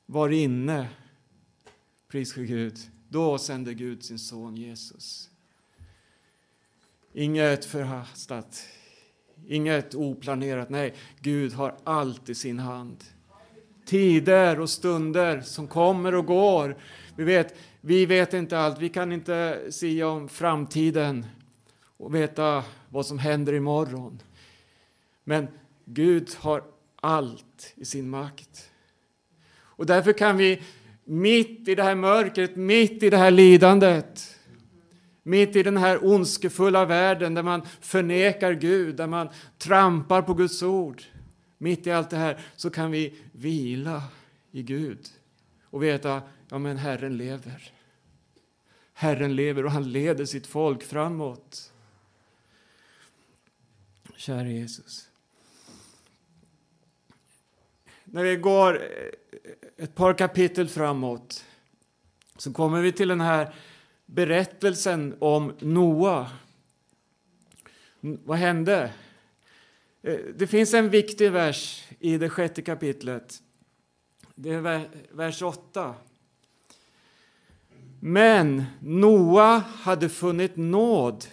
var 0.06 0.28
inne, 0.28 0.88
pris 2.08 2.32
för 2.32 2.42
Gud, 2.42 2.78
då 3.08 3.38
sände 3.38 3.74
Gud 3.74 4.04
sin 4.04 4.18
son 4.18 4.56
Jesus. 4.56 5.30
Inget 7.12 7.64
förhastat, 7.64 8.66
inget 9.46 9.94
oplanerat. 9.94 10.70
Nej, 10.70 10.94
Gud 11.20 11.52
har 11.52 11.76
allt 11.84 12.28
i 12.28 12.34
sin 12.34 12.58
hand. 12.58 13.04
Tider 13.92 14.60
och 14.60 14.70
stunder 14.70 15.40
som 15.40 15.68
kommer 15.68 16.14
och 16.14 16.26
går. 16.26 16.76
Vi 17.16 17.24
vet, 17.24 17.54
vi 17.80 18.06
vet 18.06 18.34
inte 18.34 18.58
allt. 18.58 18.78
Vi 18.78 18.88
kan 18.88 19.12
inte 19.12 19.60
sia 19.70 20.08
om 20.08 20.28
framtiden 20.28 21.26
och 21.96 22.14
veta 22.14 22.64
vad 22.88 23.06
som 23.06 23.18
händer 23.18 23.52
imorgon. 23.52 24.22
Men 25.24 25.48
Gud 25.84 26.28
har 26.38 26.62
allt 27.00 27.72
i 27.74 27.84
sin 27.84 28.10
makt. 28.10 28.70
Och 29.54 29.86
därför 29.86 30.12
kan 30.12 30.36
vi 30.36 30.62
mitt 31.04 31.68
i 31.68 31.74
det 31.74 31.82
här 31.82 31.94
mörkret, 31.94 32.56
mitt 32.56 33.02
i 33.02 33.10
det 33.10 33.16
här 33.16 33.30
lidandet, 33.30 34.36
mitt 35.22 35.56
i 35.56 35.62
den 35.62 35.76
här 35.76 36.04
ondskefulla 36.04 36.84
världen 36.84 37.34
där 37.34 37.42
man 37.42 37.62
förnekar 37.80 38.52
Gud, 38.52 38.96
där 38.96 39.06
man 39.06 39.28
trampar 39.58 40.22
på 40.22 40.34
Guds 40.34 40.62
ord, 40.62 41.02
mitt 41.62 41.86
i 41.86 41.90
allt 41.90 42.10
det 42.10 42.16
här 42.16 42.40
så 42.56 42.70
kan 42.70 42.90
vi 42.90 43.14
vila 43.32 44.02
i 44.50 44.62
Gud 44.62 45.08
och 45.64 45.82
veta, 45.82 46.22
ja 46.48 46.58
men 46.58 46.76
Herren 46.76 47.16
lever. 47.16 47.72
Herren 48.92 49.36
lever 49.36 49.64
och 49.64 49.70
han 49.70 49.92
leder 49.92 50.24
sitt 50.24 50.46
folk 50.46 50.82
framåt. 50.82 51.72
Kära 54.16 54.48
Jesus. 54.48 55.08
När 58.04 58.22
vi 58.22 58.36
går 58.36 58.74
eh, 58.74 59.84
ett 59.84 59.94
par 59.94 60.14
kapitel 60.14 60.68
framåt 60.68 61.44
så 62.36 62.52
kommer 62.52 62.80
vi 62.80 62.92
till 62.92 63.08
den 63.08 63.20
här 63.20 63.54
berättelsen 64.06 65.16
om 65.18 65.52
Noa. 65.58 66.30
Vad 68.00 68.38
hände? 68.38 68.92
Eh, 70.02 70.18
det 70.34 70.46
finns 70.46 70.74
en 70.74 70.90
viktig 70.90 71.32
vers 71.32 71.84
i 71.98 72.18
det 72.18 72.28
sjätte 72.28 72.62
kapitlet. 72.62 73.42
Det 74.34 74.50
är 74.50 74.88
vers 75.12 75.42
8. 75.42 75.94
Men 78.00 78.64
Noa 78.80 79.58
hade 79.58 80.08
funnit 80.08 80.56
nåd 80.56 81.24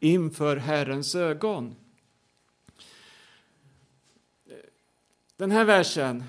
inför 0.00 0.56
Herrens 0.56 1.14
ögon. 1.14 1.74
Den 5.36 5.50
här 5.50 5.64
versen 5.64 6.24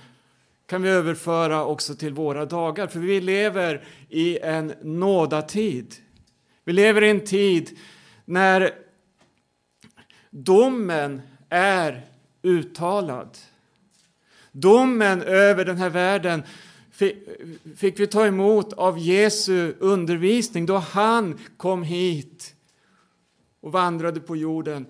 kan 0.66 0.82
vi 0.82 0.89
överföra 0.89 1.66
också 1.66 1.96
till 1.96 2.13
våra 2.13 2.46
dagar, 2.46 2.88
för 2.88 3.00
vi 3.00 3.22
lever 3.22 3.88
i 4.10 4.39
en 4.39 4.74
nådatid. 4.82 5.96
Vi 6.63 6.74
lever 6.74 7.04
i 7.04 7.10
en 7.10 7.25
tid 7.25 7.80
när 8.25 8.72
domen 10.30 11.22
är 11.50 12.06
uttalad. 12.42 13.38
Domen 14.51 15.22
över 15.22 15.66
den 15.66 15.77
här 15.77 15.89
världen 15.89 16.44
fick 17.75 18.00
vi 18.00 18.08
ta 18.08 18.25
emot 18.25 18.74
av 18.74 19.00
Jesu 19.00 19.74
undervisning 19.80 20.66
då 20.66 20.77
han 20.77 21.39
kom 21.58 21.84
hit 21.84 22.56
och 23.62 23.72
vandrade 23.72 24.20
på 24.20 24.36
jorden. 24.36 24.86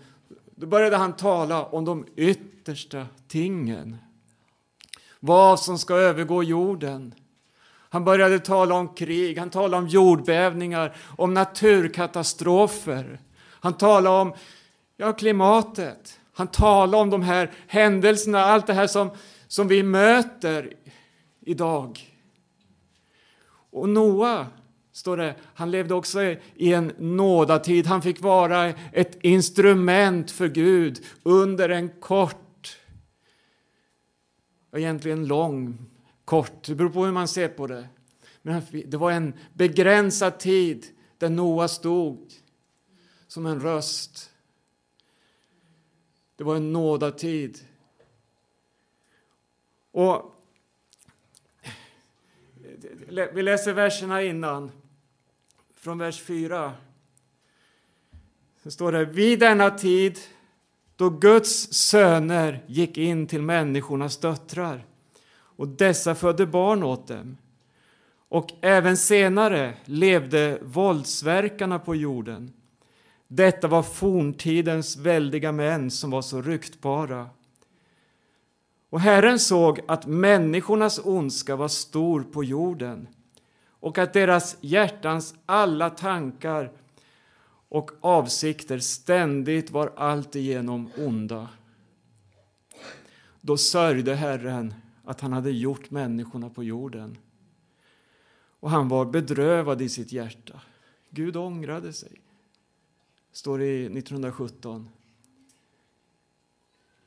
Då 0.56 0.68
började 0.68 0.98
han 0.98 1.14
tala 1.14 1.66
om 1.66 1.86
de 1.86 2.06
yttersta 2.16 3.08
tingen. 3.28 3.98
Vad 5.20 5.60
som 5.60 5.78
ska 5.78 5.96
övergå 5.96 6.44
jorden. 6.44 7.14
Han 7.90 8.04
började 8.04 8.40
tala 8.40 8.76
om 8.76 8.96
krig, 8.96 9.38
han 9.38 9.50
talade 9.50 9.78
om 9.78 9.88
jordbävningar, 9.88 10.96
om 11.18 11.34
naturkatastrofer. 11.34 13.20
Han 13.40 13.74
talade 13.74 14.22
om 14.22 14.34
ja, 14.98 15.14
klimatet. 15.14 16.20
Han 16.38 16.48
talade 16.48 16.98
om 16.98 17.10
de 17.10 17.22
här 17.22 17.52
händelserna, 17.68 18.40
allt 18.40 18.68
det 18.68 18.74
här 18.74 18.88
som, 18.88 19.10
som 19.48 19.68
vi 19.68 19.84
möter 19.84 20.74
idag. 21.42 22.18
Och 23.72 23.90
Noa, 23.90 24.48
står 24.92 25.18
det, 25.18 25.36
han 25.54 25.72
levde 25.72 25.94
också 25.94 26.24
i 26.56 26.74
en 26.74 26.92
nådatid. 26.98 27.88
Han 27.88 28.02
fick 28.02 28.22
vara 28.22 28.68
ett 28.92 29.18
instrument 29.22 30.32
för 30.32 30.48
Gud 30.48 31.06
under 31.24 31.70
en 31.70 31.90
kort, 31.90 32.78
egentligen 34.76 35.28
lång, 35.28 35.86
kort, 36.26 36.64
det 36.64 36.76
beror 36.76 36.90
på 36.90 37.06
hur 37.06 37.12
man 37.12 37.28
ser 37.28 37.48
på 37.48 37.68
det. 37.68 37.88
Men 38.42 38.62
det 38.86 38.98
var 38.98 39.12
en 39.12 39.34
begränsad 39.54 40.40
tid 40.40 40.86
där 41.18 41.30
Noa 41.30 41.68
stod 41.68 42.34
som 43.28 43.46
en 43.46 43.60
röst. 43.60 44.32
Det 46.38 46.44
var 46.44 46.56
en 46.56 46.74
nådatid. 46.74 47.60
Och 49.92 50.34
vi 53.34 53.42
läser 53.42 53.74
verserna 53.74 54.24
innan, 54.24 54.72
från 55.76 55.98
vers 55.98 56.22
4. 56.22 56.74
Så 58.64 58.72
står 58.72 58.92
det, 58.92 59.06
vid 59.06 59.40
denna 59.40 59.70
tid 59.70 60.20
då 60.96 61.10
Guds 61.10 61.74
söner 61.74 62.64
gick 62.68 62.98
in 62.98 63.28
till 63.28 63.42
människornas 63.42 64.18
döttrar 64.18 64.86
och 65.30 65.68
dessa 65.68 66.16
födde 66.16 66.46
barn 66.46 66.84
åt 66.84 67.08
dem. 67.08 67.38
Och 68.30 68.50
även 68.62 68.98
senare 68.98 69.74
levde 69.86 70.60
våldsverkarna 70.62 71.80
på 71.80 71.96
jorden. 71.96 72.54
Detta 73.28 73.68
var 73.68 73.84
forntidens 73.84 74.98
väldiga 74.98 75.52
män 75.52 75.92
som 75.92 76.12
var 76.12 76.22
så 76.22 76.42
ryktbara. 76.42 77.30
Och 78.90 79.00
Herren 79.00 79.40
såg 79.40 79.80
att 79.88 80.06
människornas 80.06 81.00
ondska 81.04 81.56
var 81.56 81.68
stor 81.68 82.24
på 82.24 82.44
jorden 82.44 83.08
och 83.80 83.98
att 83.98 84.14
deras 84.14 84.58
hjärtans 84.62 85.36
alla 85.46 85.90
tankar 85.90 86.72
och 87.70 87.92
avsikter 88.02 88.80
ständigt 88.80 89.72
var 89.72 89.94
alltigenom 89.96 90.90
onda. 90.98 91.50
Då 93.42 93.58
sörjde 93.58 94.16
Herren 94.16 94.74
att 95.04 95.22
han 95.22 95.34
hade 95.34 95.52
gjort 95.52 95.92
människorna 95.92 96.50
på 96.50 96.64
jorden. 96.64 97.18
Och 98.60 98.70
han 98.70 98.88
var 98.88 99.06
bedrövad 99.06 99.82
i 99.82 99.90
sitt 99.90 100.12
hjärta. 100.12 100.62
Gud 101.10 101.38
ångrade 101.38 101.94
sig, 101.94 102.22
står 103.38 103.58
det 103.58 103.66
i 103.66 103.86
1917. 103.86 104.90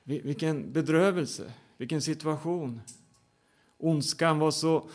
Vilken 0.03 0.73
bedrövelse, 0.73 1.53
vilken 1.77 2.03
situation. 2.03 2.81
Ondskan 3.79 4.39
var 4.39 4.51
så 4.51 4.89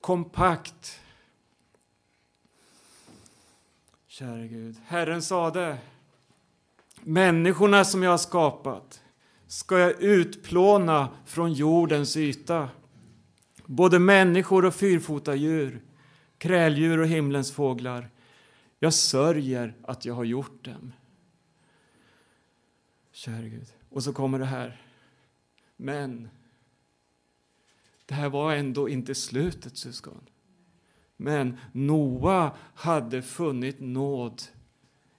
kompakt. 0.00 1.00
Käre 4.06 4.48
Gud, 4.48 4.76
Herren 4.86 5.22
sade 5.22 5.78
Människorna 7.02 7.84
som 7.84 8.02
jag 8.02 8.10
har 8.10 8.18
skapat 8.18 9.02
ska 9.46 9.78
jag 9.78 10.02
utplåna 10.02 11.08
från 11.24 11.52
jordens 11.52 12.16
yta. 12.16 12.68
Både 13.64 13.98
människor 13.98 14.64
och 14.64 14.74
fyrfotadjur, 14.74 15.82
kräldjur 16.38 16.98
och 16.98 17.06
himlens 17.06 17.52
fåglar. 17.52 18.10
Jag 18.78 18.94
sörjer 18.94 19.74
att 19.82 20.04
jag 20.04 20.14
har 20.14 20.24
gjort 20.24 20.64
dem. 20.64 20.92
Käre 23.12 23.48
Gud. 23.48 23.72
Och 23.90 24.04
så 24.04 24.12
kommer 24.12 24.38
det 24.38 24.44
här. 24.44 24.82
Men 25.76 26.28
det 28.06 28.14
här 28.14 28.28
var 28.28 28.54
ändå 28.54 28.88
inte 28.88 29.14
slutet, 29.14 29.76
syskon. 29.76 30.28
Men 31.16 31.56
Noa 31.72 32.56
hade 32.74 33.22
funnit 33.22 33.80
nåd 33.80 34.42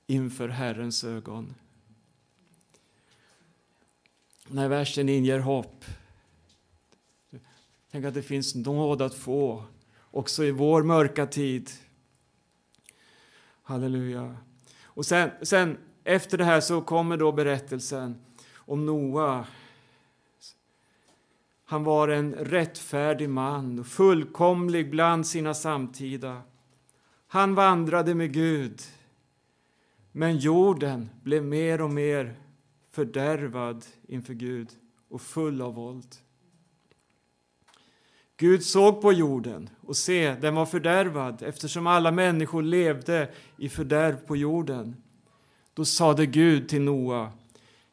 inför 0.07 0.49
Herrens 0.49 1.03
ögon. 1.03 1.55
Den 4.47 4.57
här 4.57 4.67
versen 4.67 5.09
inger 5.09 5.39
hopp. 5.39 5.85
Tänk 7.91 8.05
att 8.05 8.13
det 8.13 8.21
finns 8.21 8.55
nåd 8.55 9.01
att 9.01 9.15
få 9.15 9.63
också 10.11 10.43
i 10.43 10.51
vår 10.51 10.83
mörka 10.83 11.27
tid. 11.27 11.69
Halleluja. 13.67 14.35
Och 14.83 15.05
sen, 15.05 15.29
sen 15.41 15.77
efter 16.03 16.37
det 16.37 16.43
här 16.43 16.61
så 16.61 16.81
kommer 16.81 17.17
då 17.17 17.31
berättelsen 17.31 18.15
om 18.55 18.85
Noa. 18.85 19.47
Han 21.65 21.83
var 21.83 22.07
en 22.07 22.33
rättfärdig 22.33 23.29
man, 23.29 23.83
fullkomlig 23.83 24.91
bland 24.91 25.27
sina 25.27 25.53
samtida. 25.53 26.41
Han 27.27 27.55
vandrade 27.55 28.15
med 28.15 28.33
Gud, 28.33 28.81
men 30.11 30.37
jorden 30.37 31.09
blev 31.23 31.43
mer 31.43 31.81
och 31.81 31.91
mer 31.91 32.35
fördärvad 32.91 33.85
inför 34.07 34.33
Gud 34.33 34.69
och 35.09 35.21
full 35.21 35.61
av 35.61 35.73
våld. 35.73 36.15
Gud 38.37 38.63
såg 38.63 39.01
på 39.01 39.13
jorden 39.13 39.69
och 39.81 39.97
se, 39.97 40.35
den 40.41 40.55
var 40.55 40.65
fördärvad 40.65 41.41
eftersom 41.41 41.87
alla 41.87 42.11
människor 42.11 42.61
levde 42.61 43.29
i 43.57 43.69
fördärv 43.69 44.15
på 44.15 44.35
jorden. 44.35 44.95
Då 45.73 45.85
sade 45.85 46.25
Gud 46.25 46.69
till 46.69 46.81
Noa, 46.81 47.31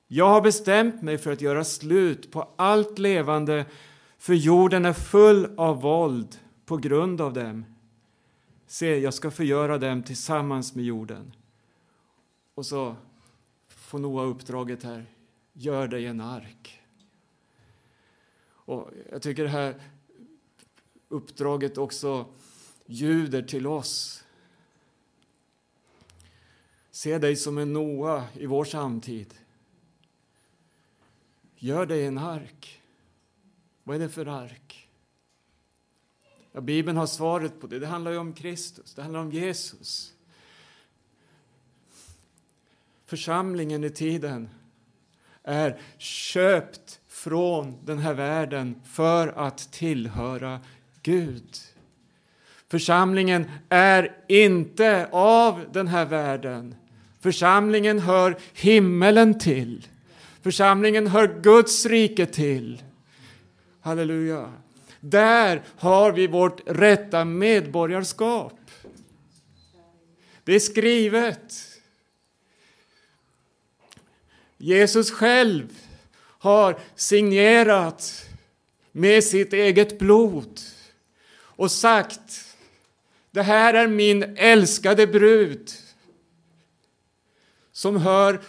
jag 0.06 0.28
har 0.28 0.40
bestämt 0.40 1.02
mig 1.02 1.18
för 1.18 1.32
att 1.32 1.40
göra 1.40 1.64
slut 1.64 2.32
på 2.32 2.48
allt 2.56 2.98
levande, 2.98 3.64
för 4.18 4.34
jorden 4.34 4.84
är 4.84 4.92
full 4.92 5.54
av 5.56 5.80
våld 5.80 6.36
på 6.66 6.76
grund 6.76 7.20
av 7.20 7.32
dem. 7.32 7.64
Se, 8.66 8.98
jag 8.98 9.14
ska 9.14 9.30
förgöra 9.30 9.78
dem 9.78 10.02
tillsammans 10.02 10.74
med 10.74 10.84
jorden. 10.84 11.32
Och 12.54 12.66
så 12.66 12.96
får 13.68 13.98
Noa 13.98 14.24
uppdraget 14.24 14.82
här, 14.82 15.06
gör 15.52 15.88
dig 15.88 16.06
en 16.06 16.20
ark. 16.20 16.80
Och 18.66 18.90
jag 19.10 19.22
tycker 19.22 19.42
det 19.42 19.48
här 19.48 19.74
uppdraget 21.08 21.78
också 21.78 22.26
ljuder 22.86 23.42
till 23.42 23.66
oss. 23.66 24.24
Se 26.90 27.18
dig 27.18 27.36
som 27.36 27.58
en 27.58 27.72
Noa 27.72 28.24
i 28.34 28.46
vår 28.46 28.64
samtid. 28.64 29.34
Gör 31.56 31.86
dig 31.86 32.06
en 32.06 32.18
ark. 32.18 32.82
Vad 33.82 33.96
är 33.96 34.00
det 34.00 34.08
för 34.08 34.26
ark? 34.26 34.88
Ja, 36.52 36.60
Bibeln 36.60 36.96
har 36.96 37.06
svaret 37.06 37.60
på 37.60 37.66
det. 37.66 37.78
Det 37.78 37.86
handlar 37.86 38.10
ju 38.10 38.18
om 38.18 38.32
Kristus, 38.32 38.94
det 38.94 39.02
handlar 39.02 39.20
om 39.20 39.30
Jesus. 39.30 40.14
Församlingen 43.06 43.84
i 43.84 43.90
tiden 43.90 44.48
är 45.42 45.80
köpt 45.98 47.00
från 47.06 47.78
den 47.84 47.98
här 47.98 48.14
världen 48.14 48.82
för 48.84 49.28
att 49.28 49.72
tillhöra 49.72 50.60
Gud. 51.04 51.56
Församlingen 52.70 53.50
är 53.68 54.16
inte 54.28 55.08
av 55.12 55.64
den 55.72 55.88
här 55.88 56.04
världen. 56.04 56.74
Församlingen 57.20 57.98
hör 57.98 58.36
himmelen 58.54 59.38
till. 59.38 59.88
Församlingen 60.42 61.06
hör 61.06 61.40
Guds 61.42 61.86
rike 61.86 62.26
till. 62.26 62.82
Halleluja. 63.80 64.52
Där 65.00 65.62
har 65.76 66.12
vi 66.12 66.26
vårt 66.26 66.60
rätta 66.66 67.24
medborgarskap. 67.24 68.60
Det 70.44 70.54
är 70.54 70.60
skrivet. 70.60 71.54
Jesus 74.58 75.10
själv 75.10 75.68
har 76.38 76.78
signerat 76.94 78.28
med 78.92 79.24
sitt 79.24 79.52
eget 79.52 79.98
blod 79.98 80.60
och 81.56 81.70
sagt 81.70 82.56
det 83.30 83.42
här 83.42 83.74
är 83.74 83.88
min 83.88 84.36
älskade 84.36 85.06
brud 85.06 85.70
som 87.72 87.96
hör 87.96 88.40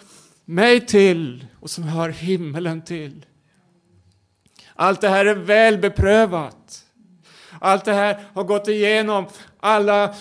mig 0.45 0.85
till 0.85 1.47
och 1.59 1.69
som 1.69 1.83
hör 1.83 2.09
himmelen 2.09 2.81
till. 2.81 3.25
Allt 4.75 5.01
det 5.01 5.09
här 5.09 5.25
är 5.25 5.35
väl 5.35 5.77
beprövat. 5.77 6.85
Allt 7.59 7.85
det 7.85 7.93
här 7.93 8.23
har 8.33 8.43
gått 8.43 8.67
igenom 8.67 9.25
alla 9.59 10.03
eh, 10.03 10.13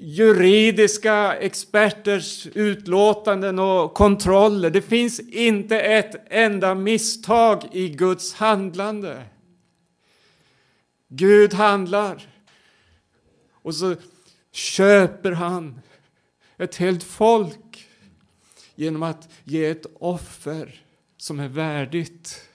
juridiska 0.00 1.34
experters 1.34 2.46
utlåtanden 2.54 3.58
och 3.58 3.94
kontroller. 3.94 4.70
Det 4.70 4.82
finns 4.82 5.20
inte 5.20 5.80
ett 5.80 6.26
enda 6.30 6.74
misstag 6.74 7.68
i 7.72 7.88
Guds 7.88 8.34
handlande. 8.34 9.22
Gud 11.16 11.54
handlar. 11.54 12.28
Och 13.52 13.74
så 13.74 13.96
köper 14.52 15.32
han 15.32 15.80
ett 16.56 16.76
helt 16.76 17.02
folk 17.02 17.88
genom 18.74 19.02
att 19.02 19.28
ge 19.44 19.66
ett 19.66 19.86
offer 19.94 20.84
som 21.16 21.40
är 21.40 21.48
värdigt. 21.48 22.48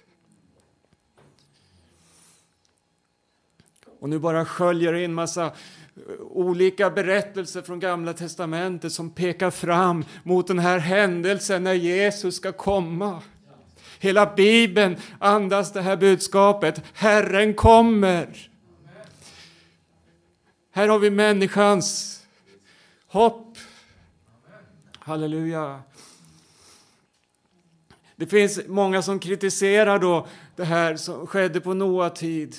Och 3.99 4.09
nu 4.09 4.19
bara 4.19 4.45
sköljer 4.45 4.93
in 4.93 5.13
massa 5.13 5.45
eh, 5.45 5.51
olika 6.19 6.89
berättelser 6.89 7.61
från 7.61 7.79
Gamla 7.79 8.13
testamentet 8.13 8.91
som 8.91 9.09
pekar 9.09 9.51
fram 9.51 10.05
mot 10.23 10.47
den 10.47 10.59
här 10.59 10.79
händelsen 10.79 11.63
när 11.63 11.73
Jesus 11.73 12.35
ska 12.35 12.51
komma. 12.51 13.21
Hela 13.99 14.33
Bibeln 14.35 14.97
andas 15.19 15.73
det 15.73 15.81
här 15.81 15.97
budskapet. 15.97 16.81
Herren 16.93 17.53
kommer. 17.53 18.49
Här 20.71 20.87
har 20.87 20.99
vi 20.99 21.09
människans 21.09 22.19
hopp. 23.07 23.57
Halleluja. 24.99 25.81
Det 28.15 28.27
finns 28.27 28.59
många 28.67 29.01
som 29.01 29.19
kritiserar 29.19 29.99
då 29.99 30.27
det 30.55 30.65
här 30.65 30.95
som 30.95 31.27
skedde 31.27 31.61
på 31.61 31.73
Noa 31.73 32.09
tid. 32.09 32.55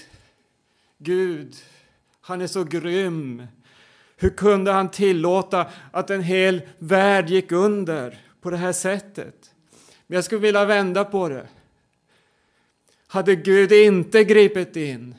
Gud, 0.98 1.56
han 2.20 2.40
är 2.40 2.46
så 2.46 2.64
grym. 2.64 3.46
Hur 4.16 4.30
kunde 4.30 4.72
han 4.72 4.90
tillåta 4.90 5.66
att 5.90 6.10
en 6.10 6.22
hel 6.22 6.62
värld 6.78 7.28
gick 7.28 7.52
under 7.52 8.18
på 8.40 8.50
det 8.50 8.56
här 8.56 8.72
sättet? 8.72 9.39
Men 10.10 10.14
jag 10.14 10.24
skulle 10.24 10.40
vilja 10.40 10.64
vända 10.64 11.04
på 11.04 11.28
det. 11.28 11.48
Hade 13.06 13.36
Gud 13.36 13.72
inte 13.72 14.24
gripit 14.24 14.76
in, 14.76 15.14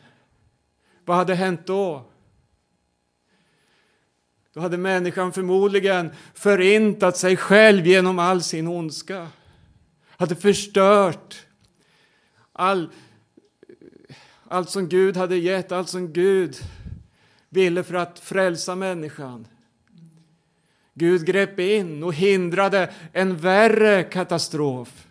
vad 1.06 1.18
hade 1.18 1.36
hänt 1.36 1.62
då? 1.66 2.06
Då 4.54 4.60
hade 4.60 4.78
människan 4.78 5.34
förmodligen 5.34 6.10
förintat 6.34 7.18
sig 7.18 7.38
själv 7.38 7.88
genom 7.88 8.20
all 8.20 8.44
sin 8.44 8.68
ondska. 8.68 9.28
Hade 10.08 10.36
förstört 10.36 11.46
all, 12.54 12.90
allt 14.48 14.70
som 14.70 14.90
Gud 14.90 15.18
hade 15.18 15.38
gett, 15.38 15.72
allt 15.72 15.90
som 15.90 16.14
Gud 16.14 16.56
ville 17.50 17.84
för 17.84 17.94
att 17.94 18.20
frälsa 18.20 18.76
människan. 18.76 19.48
Gud 20.94 21.26
grep 21.26 21.60
in 21.60 22.04
och 22.04 22.14
hindrade 22.14 22.94
en 23.14 23.38
värre 23.38 24.04
katastrof. 24.04 25.08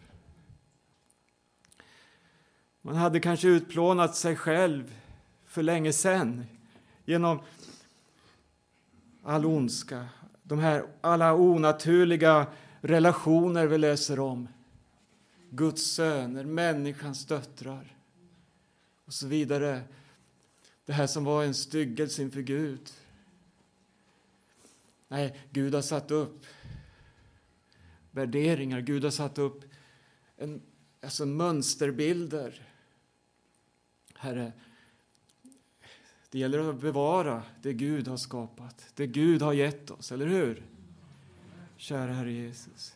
Man 2.83 2.97
hade 2.97 3.21
kanske 3.21 3.49
utplånat 3.49 4.17
sig 4.17 4.37
själv 4.37 4.95
för 5.47 5.63
länge 5.63 5.93
sedan 5.93 6.45
genom 7.05 7.41
all 9.23 9.47
ondska, 9.47 10.07
de 10.43 10.59
här 10.59 10.85
alla 11.01 11.35
onaturliga 11.35 12.47
relationer 12.81 13.67
vi 13.67 13.79
läser 13.79 14.21
om. 14.21 14.49
Guds 15.51 15.83
söner, 15.83 16.45
människans 16.45 17.27
döttrar 17.27 17.97
och 19.05 19.13
så 19.13 19.27
vidare. 19.27 19.83
Det 20.87 20.93
här 20.93 21.07
som 21.07 21.25
var 21.25 21.45
en 21.45 21.55
styggelse 21.55 22.23
inför 22.23 22.41
Gud. 22.41 22.91
Nej, 25.11 25.41
Gud 25.51 25.75
har 25.75 25.83
satt 25.83 26.11
upp 26.11 26.47
värderingar. 28.11 28.81
Gud 28.81 29.05
har 29.05 29.11
satt 29.11 29.39
upp 29.39 29.65
en, 30.37 30.63
alltså 31.03 31.27
mönsterbilder. 31.27 32.69
Herre, 34.15 34.53
det 36.31 36.39
gäller 36.39 36.71
att 36.71 36.81
bevara 36.81 37.43
det 37.63 37.73
Gud 37.73 38.09
har 38.09 38.17
skapat, 38.17 38.87
det 38.95 39.07
Gud 39.07 39.43
har 39.43 39.53
gett 39.53 39.91
oss, 39.91 40.13
eller 40.13 40.27
hur? 40.27 40.67
Kära 41.77 42.13
Herre 42.13 42.33
Jesus. 42.33 42.95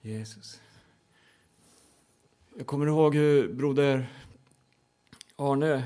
Jesus. 0.00 0.60
Jag 2.58 2.66
kommer 2.66 2.86
ihåg 2.86 3.14
hur 3.14 3.52
broder 3.52 4.06
Arne 5.36 5.84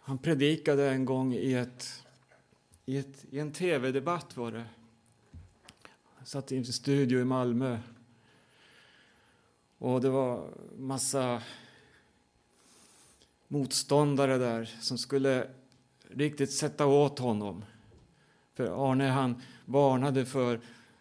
han 0.00 0.18
predikade 0.18 0.90
en 0.90 1.04
gång 1.04 1.34
i, 1.34 1.54
ett, 1.54 2.04
i, 2.86 2.98
ett, 2.98 3.24
i 3.30 3.38
en 3.38 3.52
tv-debatt. 3.52 4.36
var 4.36 4.52
det. 4.52 4.64
Han 6.16 6.26
satt 6.26 6.52
i 6.52 6.56
en 6.56 6.64
studio 6.64 7.20
i 7.20 7.24
Malmö. 7.24 7.78
Och 9.78 10.00
det 10.00 10.10
var 10.10 10.48
massa 10.78 11.42
motståndare 13.48 14.38
där 14.38 14.64
som 14.80 14.98
skulle 14.98 15.48
riktigt 16.08 16.52
sätta 16.52 16.86
åt 16.86 17.18
honom. 17.18 17.64
För 18.54 18.90
Arne 18.90 19.08
han 19.08 19.42
varnade 19.64 20.26
för 20.26 20.60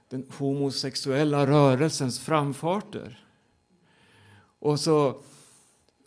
den 0.09 0.25
homosexuella 0.37 1.47
rörelsens 1.47 2.19
framfarter. 2.19 3.26
Och 4.59 4.79
så, 4.79 5.21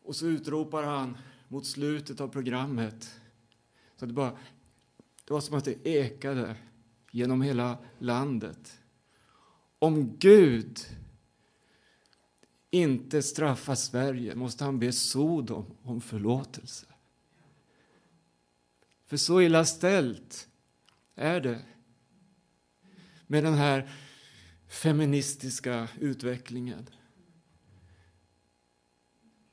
och 0.02 0.16
så 0.16 0.26
utropar 0.26 0.82
han 0.82 1.18
mot 1.48 1.66
slutet 1.66 2.20
av 2.20 2.28
programmet. 2.28 3.20
Så 3.96 4.06
det, 4.06 4.12
bara, 4.12 4.38
det 5.24 5.32
var 5.32 5.40
som 5.40 5.58
att 5.58 5.64
det 5.64 5.86
ekade 5.86 6.56
genom 7.10 7.42
hela 7.42 7.78
landet. 7.98 8.78
Om 9.78 10.16
Gud 10.16 10.78
inte 12.70 13.22
straffar 13.22 13.74
Sverige 13.74 14.34
måste 14.34 14.64
han 14.64 14.78
be 14.78 14.92
Sodom 14.92 15.66
om 15.82 16.00
förlåtelse. 16.00 16.86
För 19.06 19.16
så 19.16 19.40
illa 19.40 19.64
ställt 19.64 20.48
är 21.14 21.40
det 21.40 21.62
med 23.26 23.44
den 23.44 23.54
här 23.54 23.90
feministiska 24.68 25.88
utvecklingen. 26.00 26.88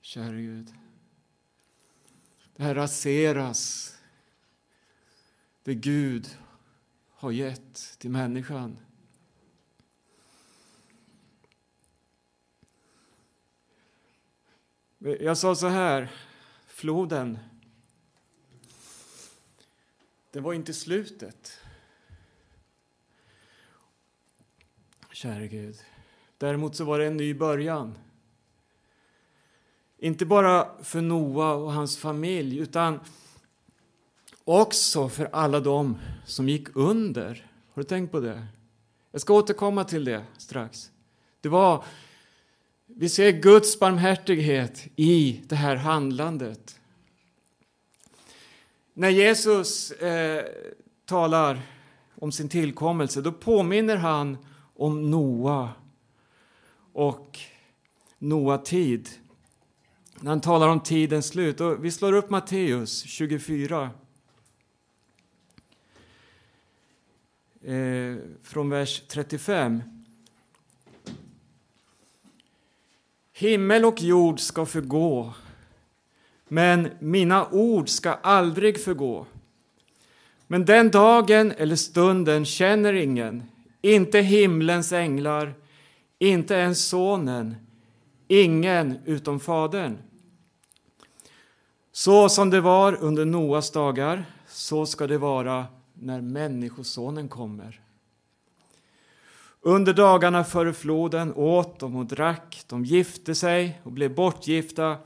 Käre 0.07 0.41
Gud. 0.41 0.73
Det 2.55 2.63
här 2.63 2.75
raseras. 2.75 3.93
Det 5.63 5.75
Gud 5.75 6.37
har 7.09 7.31
gett 7.31 7.95
till 7.97 8.09
människan. 8.09 8.77
Jag 14.97 15.37
sa 15.37 15.55
så 15.55 15.67
här, 15.67 16.11
floden, 16.67 17.39
det 20.31 20.39
var 20.39 20.53
inte 20.53 20.73
slutet. 20.73 21.59
Käre 25.11 25.47
Gud. 25.47 25.77
Däremot 26.37 26.75
så 26.75 26.85
var 26.85 26.99
det 26.99 27.05
en 27.05 27.17
ny 27.17 27.33
början. 27.33 27.97
Inte 29.99 30.25
bara 30.25 30.83
för 30.83 31.01
Noa 31.01 31.53
och 31.53 31.73
hans 31.73 31.97
familj, 31.97 32.57
utan 32.57 32.99
också 34.43 35.09
för 35.09 35.29
alla 35.31 35.59
dem 35.59 35.97
som 36.25 36.49
gick 36.49 36.75
under. 36.75 37.51
Har 37.73 37.81
du 37.81 37.87
tänkt 37.87 38.11
på 38.11 38.19
det? 38.19 38.47
Jag 39.11 39.21
ska 39.21 39.33
återkomma 39.33 39.83
till 39.83 40.05
det 40.05 40.23
strax. 40.37 40.91
Det 41.41 41.49
var, 41.49 41.83
vi 42.85 43.09
ser 43.09 43.31
Guds 43.31 43.79
barmhärtighet 43.79 44.87
i 44.95 45.41
det 45.47 45.55
här 45.55 45.75
handlandet. 45.75 46.79
När 48.93 49.09
Jesus 49.09 49.91
eh, 49.91 50.45
talar 51.05 51.61
om 52.15 52.31
sin 52.31 52.49
tillkommelse, 52.49 53.21
då 53.21 53.31
påminner 53.31 53.95
han 53.95 54.37
om 54.75 55.11
Noa 55.11 55.69
och 56.93 57.39
Noa-tid. 58.17 59.09
När 60.21 60.29
han 60.31 60.41
talar 60.41 60.67
om 60.67 60.79
tidens 60.79 61.27
slut. 61.27 61.61
Och 61.61 61.85
vi 61.85 61.91
slår 61.91 62.13
upp 62.13 62.29
Matteus 62.29 63.03
24. 63.03 63.89
Eh, 67.63 68.15
från 68.43 68.69
vers 68.69 69.03
35. 69.07 69.83
Himmel 73.33 73.85
och 73.85 74.01
jord 74.01 74.39
ska 74.39 74.65
förgå, 74.65 75.33
men 76.47 76.89
mina 76.99 77.47
ord 77.51 77.89
ska 77.89 78.13
aldrig 78.13 78.83
förgå. 78.83 79.25
Men 80.47 80.65
den 80.65 80.91
dagen 80.91 81.51
eller 81.51 81.75
stunden 81.75 82.45
känner 82.45 82.93
ingen, 82.93 83.43
inte 83.81 84.19
himlens 84.19 84.91
änglar, 84.91 85.53
inte 86.19 86.53
ens 86.53 86.85
Sonen, 86.87 87.55
ingen 88.27 88.97
utom 89.05 89.39
Fadern. 89.39 89.97
Så 91.97 92.29
som 92.29 92.49
det 92.49 92.61
var 92.61 92.95
under 92.95 93.25
Noas 93.25 93.71
dagar, 93.71 94.25
så 94.47 94.85
ska 94.85 95.07
det 95.07 95.17
vara 95.17 95.65
när 95.93 96.21
Människosonen 96.21 97.29
kommer. 97.29 97.81
Under 99.61 99.93
dagarna 99.93 100.43
före 100.43 100.73
floden 100.73 101.33
åt 101.33 101.79
de 101.79 101.95
och 101.95 102.05
drack, 102.05 102.63
de 102.67 102.85
gifte 102.85 103.35
sig 103.35 103.81
och 103.83 103.91
blev 103.91 104.15
bortgifta 104.15 104.97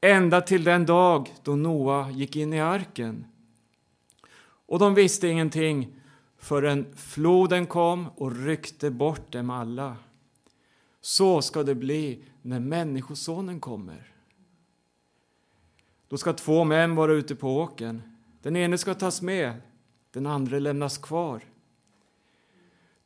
ända 0.00 0.40
till 0.40 0.64
den 0.64 0.86
dag 0.86 1.34
då 1.42 1.56
Noa 1.56 2.10
gick 2.10 2.36
in 2.36 2.52
i 2.52 2.60
arken. 2.60 3.26
Och 4.66 4.78
de 4.78 4.94
visste 4.94 5.28
ingenting 5.28 6.00
förrän 6.38 6.86
floden 6.96 7.66
kom 7.66 8.06
och 8.16 8.36
ryckte 8.36 8.90
bort 8.90 9.32
dem 9.32 9.50
alla. 9.50 9.96
Så 11.00 11.42
ska 11.42 11.62
det 11.62 11.74
bli 11.74 12.24
när 12.42 12.60
Människosonen 12.60 13.60
kommer. 13.60 14.13
Då 16.08 16.18
ska 16.18 16.32
två 16.32 16.64
män 16.64 16.94
vara 16.94 17.12
ute 17.12 17.34
på 17.34 17.56
åken. 17.56 18.02
Den 18.42 18.56
ene 18.56 18.78
ska 18.78 18.94
tas 18.94 19.22
med, 19.22 19.52
den 20.10 20.26
andra 20.26 20.58
lämnas 20.58 20.98
kvar. 20.98 21.40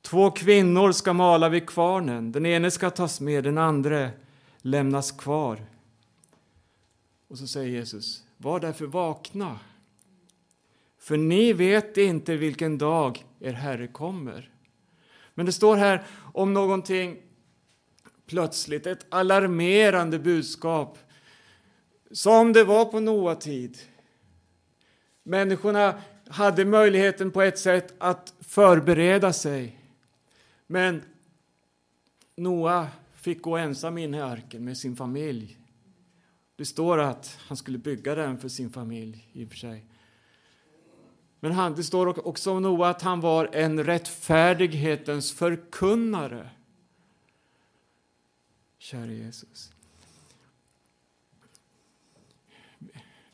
Två 0.03 0.31
kvinnor 0.31 0.93
ska 0.93 1.13
mala 1.13 1.49
vid 1.49 1.67
kvarnen. 1.67 2.33
Den 2.33 2.47
ene 2.47 2.71
ska 2.71 2.91
tas 2.91 3.21
med, 3.21 3.45
den 3.45 3.59
andra 3.59 4.11
lämnas 4.59 5.13
kvar. 5.13 5.67
Och 7.29 7.39
så 7.39 7.47
säger 7.47 7.69
Jesus, 7.69 8.25
var 8.37 8.61
därför 8.61 8.87
vakna. 8.87 9.59
För 10.99 11.17
ni 11.17 11.53
vet 11.53 11.97
inte 11.97 12.37
vilken 12.37 12.79
dag 12.79 13.25
er 13.41 13.53
Herre 13.53 13.87
kommer. 13.87 14.51
Men 15.35 15.47
det 15.47 15.53
står 15.53 15.77
här 15.77 16.07
om 16.35 16.55
någonting 16.55 17.17
plötsligt, 18.27 18.87
ett 18.87 19.07
alarmerande 19.09 20.19
budskap 20.19 20.99
som 22.11 22.53
det 22.53 22.65
var 22.65 22.85
på 22.85 23.01
Noa 23.01 23.35
tid. 23.35 23.79
Människorna 25.23 26.03
hade 26.29 26.65
möjligheten 26.65 27.31
på 27.31 27.43
ett 27.43 27.59
sätt 27.59 27.95
att 27.99 28.35
förbereda 28.41 29.33
sig. 29.33 29.81
Men 30.67 31.03
Noa 32.37 32.89
fick 33.15 33.43
gå 33.43 33.57
ensam 33.57 33.99
in 33.99 34.15
i 34.15 34.21
arken 34.21 34.65
med 34.65 34.79
sin 34.79 34.97
familj. 34.97 35.59
Det 36.57 36.65
står 36.65 36.99
att 36.99 37.39
han 37.41 37.57
skulle 37.57 37.79
bygga 37.79 38.15
den 38.15 38.39
för 38.39 38.49
sin 38.49 38.71
familj 38.71 39.29
i 39.33 39.45
och 39.45 39.49
för 39.49 39.57
sig. 39.57 39.85
Men 41.41 41.53
han, 41.53 41.75
det 41.75 41.85
står 41.85 42.27
också 42.29 42.51
om 42.51 42.63
Noa 42.63 42.89
att 42.89 43.03
han 43.03 43.21
var 43.21 43.51
en 43.53 43.85
rättfärdighetens 43.85 45.33
förkunnare. 45.33 46.51
Käre 48.79 49.15
Jesus. 49.15 49.73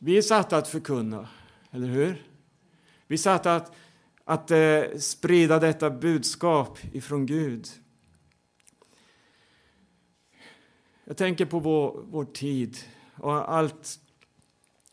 Vi 0.04 0.18
är 0.18 0.22
satta 0.22 0.56
att 0.56 0.68
förkunna, 0.68 1.28
eller 1.70 1.86
hur? 1.86 2.22
Vi 3.06 3.14
är 3.14 3.18
satta 3.18 3.56
att, 3.56 3.72
att 4.24 4.50
eh, 4.50 4.82
sprida 4.98 5.58
detta 5.58 5.90
budskap 5.90 6.78
ifrån 6.92 7.26
Gud. 7.26 7.68
Jag 11.04 11.16
tänker 11.16 11.46
på 11.46 11.58
vår, 11.58 12.04
vår 12.06 12.24
tid 12.24 12.76
och 13.16 13.54
allt 13.54 13.98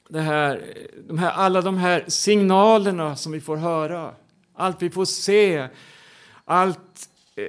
det 0.10 0.22
här, 0.22 0.78
de 1.08 1.18
här, 1.18 1.32
alla 1.32 1.62
de 1.62 1.78
här 1.78 2.06
signalerna 2.08 3.16
som 3.16 3.32
vi 3.32 3.42
får 3.42 3.58
höra, 3.58 4.16
allt 4.54 4.82
vi 4.82 4.90
får 4.90 5.06
se, 5.06 5.68
allt, 6.46 7.10
eh, 7.36 7.46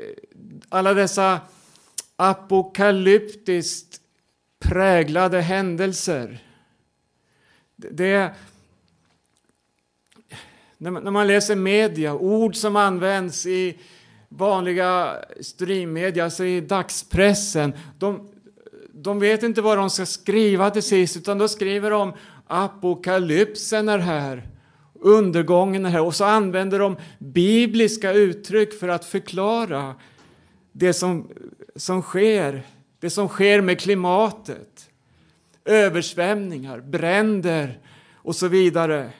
alla 0.68 0.94
dessa 0.94 1.40
apokalyptiskt 2.16 4.01
präglade 4.59 5.40
händelser. 5.40 6.48
Det, 7.90 8.31
när 10.79 10.90
man, 10.90 11.05
när 11.05 11.11
man 11.11 11.27
läser 11.27 11.57
media, 11.57 12.14
ord 12.14 12.57
som 12.57 12.77
används 12.77 13.47
i 13.47 13.79
vanliga 14.29 15.16
streammedia, 15.40 16.25
alltså 16.25 16.45
i 16.45 16.61
dagspressen, 16.61 17.73
de, 17.99 18.29
de 18.92 19.18
vet 19.18 19.42
inte 19.42 19.62
vad 19.62 19.79
de 19.79 19.90
ska 19.90 20.07
skriva 20.07 20.71
till 20.71 20.83
sist, 20.83 21.16
utan 21.16 21.38
då 21.38 21.49
skriver 21.49 21.90
de 21.90 22.12
apokalypsen 22.47 23.88
är 23.88 23.99
här, 23.99 24.49
undergången 24.95 25.87
är 25.87 25.90
här, 25.90 26.03
och 26.03 26.14
så 26.14 26.25
använder 26.25 26.79
de 26.79 26.97
bibliska 27.18 28.12
uttryck 28.12 28.79
för 28.79 28.88
att 28.88 29.05
förklara 29.05 29.95
det 30.73 30.92
som, 30.92 31.29
som 31.77 32.03
sker, 32.03 32.66
det 33.01 33.11
som 33.11 33.29
sker 33.29 33.61
med 33.61 33.81
klimatet. 33.81 34.90
Översvämningar, 35.64 36.81
bränder 36.81 37.79
och 38.14 38.37
så 38.37 38.48
vidare. 38.48 39.11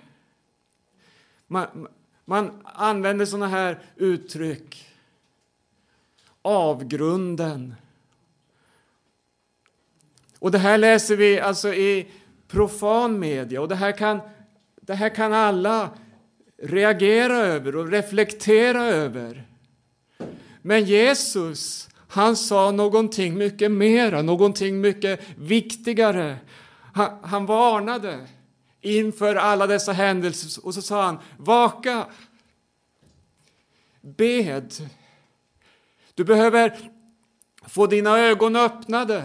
Man, 1.47 1.89
man 2.25 2.63
använder 2.65 3.27
sådana 3.27 3.49
här 3.49 3.79
uttryck. 3.97 4.89
Avgrunden. 6.43 7.75
Och 10.39 10.51
det 10.51 10.59
här 10.59 10.79
läser 10.79 11.17
vi 11.17 11.41
alltså 11.41 11.75
i 11.75 12.11
profan 12.49 13.19
media 13.19 13.61
och 13.61 13.69
det 13.69 13.75
här 13.75 13.93
kan, 13.93 14.21
det 14.81 14.95
här 14.95 15.09
kan 15.09 15.33
alla 15.33 15.91
reagera 16.63 17.37
över 17.37 17.77
och 17.77 17.91
reflektera 17.91 18.85
över. 18.85 19.45
Men 20.63 20.85
Jesus, 20.85 21.89
han 22.13 22.37
sa 22.37 22.71
någonting 22.71 23.39
mycket 23.39 23.71
mera, 23.71 24.23
någonting 24.23 24.81
mycket 24.81 25.21
viktigare. 25.37 26.37
Han, 26.95 27.19
han 27.23 27.47
varnade 27.47 28.27
inför 28.81 29.35
alla 29.35 29.67
dessa 29.67 29.93
händelser 29.93 30.67
och 30.67 30.75
så 30.75 30.83
sa 30.83 31.03
han, 31.03 31.19
vaka, 31.37 32.07
bed. 34.01 34.91
Du 36.15 36.25
behöver 36.25 36.79
få 37.67 37.87
dina 37.87 38.19
ögon 38.19 38.57
öppnade 38.57 39.25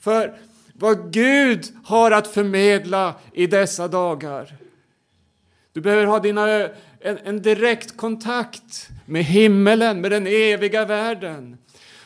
för 0.00 0.38
vad 0.74 1.12
Gud 1.12 1.76
har 1.84 2.10
att 2.10 2.28
förmedla 2.28 3.14
i 3.32 3.46
dessa 3.46 3.88
dagar. 3.88 4.56
Du 5.72 5.80
behöver 5.80 6.04
ha 6.04 6.18
dina, 6.18 6.48
en, 7.00 7.18
en 7.24 7.42
direkt 7.42 7.96
kontakt 7.96 8.88
med 9.06 9.24
himmelen, 9.24 10.00
med 10.00 10.10
den 10.10 10.26
eviga 10.26 10.84
världen. 10.84 11.58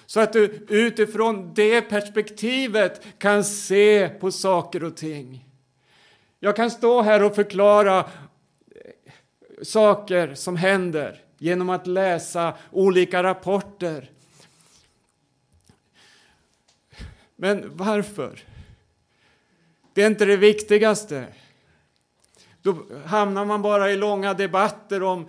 Så 0.07 0.21
att 0.21 0.33
du 0.33 0.67
utifrån 0.69 1.55
det 1.55 1.83
perspektivet 1.83 3.03
kan 3.19 3.45
se 3.45 4.09
på 4.09 4.31
saker 4.31 4.85
och 4.85 4.97
ting. 4.97 5.45
Jag 6.41 6.57
kan 6.57 6.71
stå 6.71 7.03
här 7.03 7.23
och 7.23 7.35
förklara 7.35 7.99
eh, 7.99 8.05
saker 9.63 10.35
som 10.35 10.57
händer 10.57 11.23
genom 11.39 11.71
att 11.71 11.87
läsa 11.87 12.55
olika 12.73 13.23
rapporter. 13.23 14.11
Men 17.37 17.77
varför? 17.77 18.41
Det 19.93 20.03
är 20.03 20.07
inte 20.07 20.25
det 20.25 20.37
viktigaste. 20.37 21.27
Då 22.67 22.77
hamnar 23.05 23.45
man 23.45 23.63
bara 23.63 23.91
i 23.91 23.97
långa 23.97 24.35
debatter 24.35 25.03
om 25.03 25.29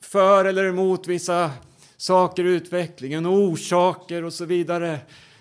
för 0.00 0.44
eller 0.44 0.64
emot 0.64 1.06
vissa 1.06 1.50
saker 1.96 2.44
i 2.44 2.48
utvecklingen, 2.48 3.26
orsaker 3.26 4.24
och 4.24 4.32
så 4.32 4.44
vidare. 4.44 4.98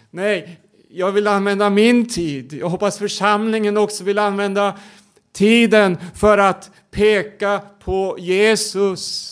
Nej, 0.09 0.59
jag 0.89 1.11
vill 1.11 1.27
använda 1.27 1.69
min 1.69 2.09
tid. 2.09 2.53
Jag 2.53 2.69
hoppas 2.69 2.97
församlingen 2.97 3.77
också 3.77 4.03
vill 4.03 4.19
använda 4.19 4.79
tiden 5.31 5.97
för 6.15 6.37
att 6.37 6.71
peka 6.91 7.61
på 7.79 8.15
Jesus 8.19 9.29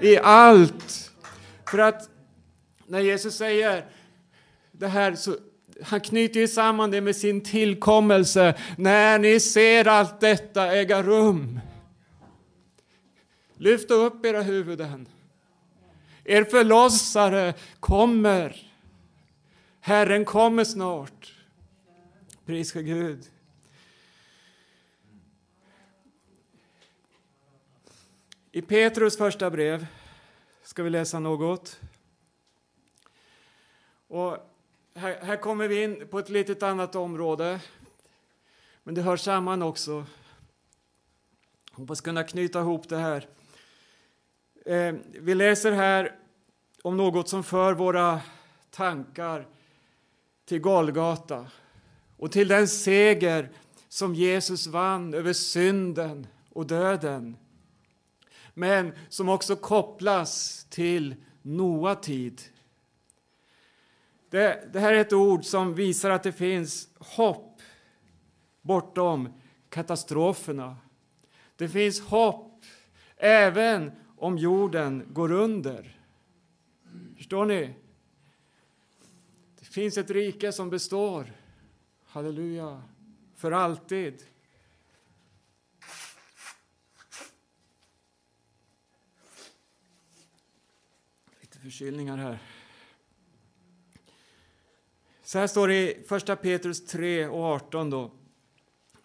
i 0.00 0.18
allt. 0.18 1.10
För 1.70 1.78
att 1.78 2.08
när 2.86 3.00
Jesus 3.00 3.36
säger 3.36 3.84
det 4.72 4.88
här 4.88 5.14
så 5.14 5.36
han 5.82 6.00
knyter 6.00 6.40
ju 6.40 6.48
samman 6.48 6.90
det 6.90 7.00
med 7.00 7.16
sin 7.16 7.40
tillkommelse. 7.40 8.54
När 8.76 9.18
ni 9.18 9.40
ser 9.40 9.88
allt 9.88 10.20
detta 10.20 10.72
äga 10.72 11.02
rum. 11.02 11.60
Lyft 13.56 13.90
upp 13.90 14.26
era 14.26 14.42
huvuden. 14.42 15.08
Er 16.24 16.44
förlossare 16.44 17.54
kommer. 17.80 18.72
Herren 19.80 20.24
kommer 20.24 20.64
snart. 20.64 21.34
Pris 22.46 22.72
för 22.72 22.82
Gud. 22.82 23.30
I 28.52 28.62
Petrus 28.62 29.16
första 29.16 29.50
brev 29.50 29.86
ska 30.62 30.82
vi 30.82 30.90
läsa 30.90 31.18
något. 31.18 31.80
Och 34.08 34.51
här, 34.94 35.18
här 35.22 35.36
kommer 35.36 35.68
vi 35.68 35.82
in 35.82 36.08
på 36.10 36.18
ett 36.18 36.28
litet 36.28 36.62
annat 36.62 36.94
område. 36.94 37.60
Men 38.82 38.94
det 38.94 39.02
hör 39.02 39.16
samman 39.16 39.62
också. 39.62 40.06
Hoppas 41.72 42.00
kunna 42.00 42.24
knyta 42.24 42.60
ihop 42.60 42.88
det 42.88 42.96
här. 42.96 43.28
Eh, 44.66 44.94
vi 45.20 45.34
läser 45.34 45.72
här 45.72 46.18
om 46.82 46.96
något 46.96 47.28
som 47.28 47.44
för 47.44 47.74
våra 47.74 48.20
tankar 48.70 49.46
till 50.44 50.60
Golgata 50.60 51.46
och 52.16 52.32
till 52.32 52.48
den 52.48 52.68
seger 52.68 53.50
som 53.88 54.14
Jesus 54.14 54.66
vann 54.66 55.14
över 55.14 55.32
synden 55.32 56.26
och 56.50 56.66
döden. 56.66 57.36
Men 58.54 58.92
som 59.08 59.28
också 59.28 59.56
kopplas 59.56 60.64
till 60.70 61.14
Noa 61.42 61.94
tid 61.94 62.42
det, 64.32 64.68
det 64.72 64.80
här 64.80 64.92
är 64.92 64.98
ett 64.98 65.12
ord 65.12 65.44
som 65.44 65.74
visar 65.74 66.10
att 66.10 66.22
det 66.22 66.32
finns 66.32 66.88
hopp 66.98 67.62
bortom 68.62 69.28
katastroferna. 69.68 70.76
Det 71.56 71.68
finns 71.68 72.00
hopp 72.00 72.64
även 73.16 73.92
om 74.16 74.38
jorden 74.38 75.06
går 75.12 75.32
under. 75.32 75.98
Förstår 77.16 77.46
ni? 77.46 77.74
Det 79.58 79.64
finns 79.64 79.98
ett 79.98 80.10
rike 80.10 80.52
som 80.52 80.70
består. 80.70 81.32
Halleluja. 82.06 82.82
För 83.36 83.52
alltid. 83.52 84.22
Lite 91.40 91.58
förkylningar 91.58 92.16
här. 92.16 92.38
Så 95.32 95.38
här 95.38 95.46
står 95.46 95.68
det 95.68 95.74
i 95.74 96.04
1 96.30 96.42
Petrus 96.42 96.86
3 96.86 97.26
och 97.26 97.44
18 97.44 97.90
då. 97.90 98.10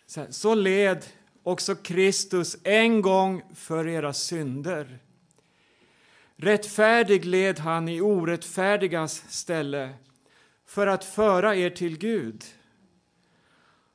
Så, 0.05 0.19
här, 0.19 0.31
så 0.31 0.55
led 0.55 1.05
också 1.43 1.75
Kristus 1.75 2.57
en 2.63 3.01
gång 3.01 3.43
för 3.55 3.87
era 3.87 4.13
synder. 4.13 4.99
Rättfärdig 6.35 7.25
led 7.25 7.59
han 7.59 7.89
i 7.89 8.01
orättfärdigas 8.01 9.23
ställe 9.29 9.93
för 10.65 10.87
att 10.87 11.03
föra 11.03 11.55
er 11.55 11.69
till 11.69 11.97
Gud. 11.97 12.43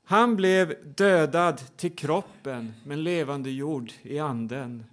Han 0.05 0.37
blev 0.37 0.95
dödad 0.95 1.63
till 1.77 1.97
kroppen 1.97 2.75
men 2.85 3.03
levande 3.03 3.51
jord 3.51 3.93
i 4.03 4.19
anden. 4.19 4.85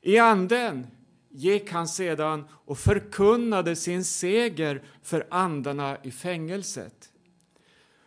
I 0.00 0.18
anden 0.18 0.86
gick 1.32 1.70
han 1.70 1.88
sedan 1.88 2.44
och 2.50 2.78
förkunnade 2.78 3.76
sin 3.76 4.04
seger 4.04 4.82
för 5.02 5.26
andarna 5.30 5.98
i 6.02 6.10
fängelset. 6.10 7.12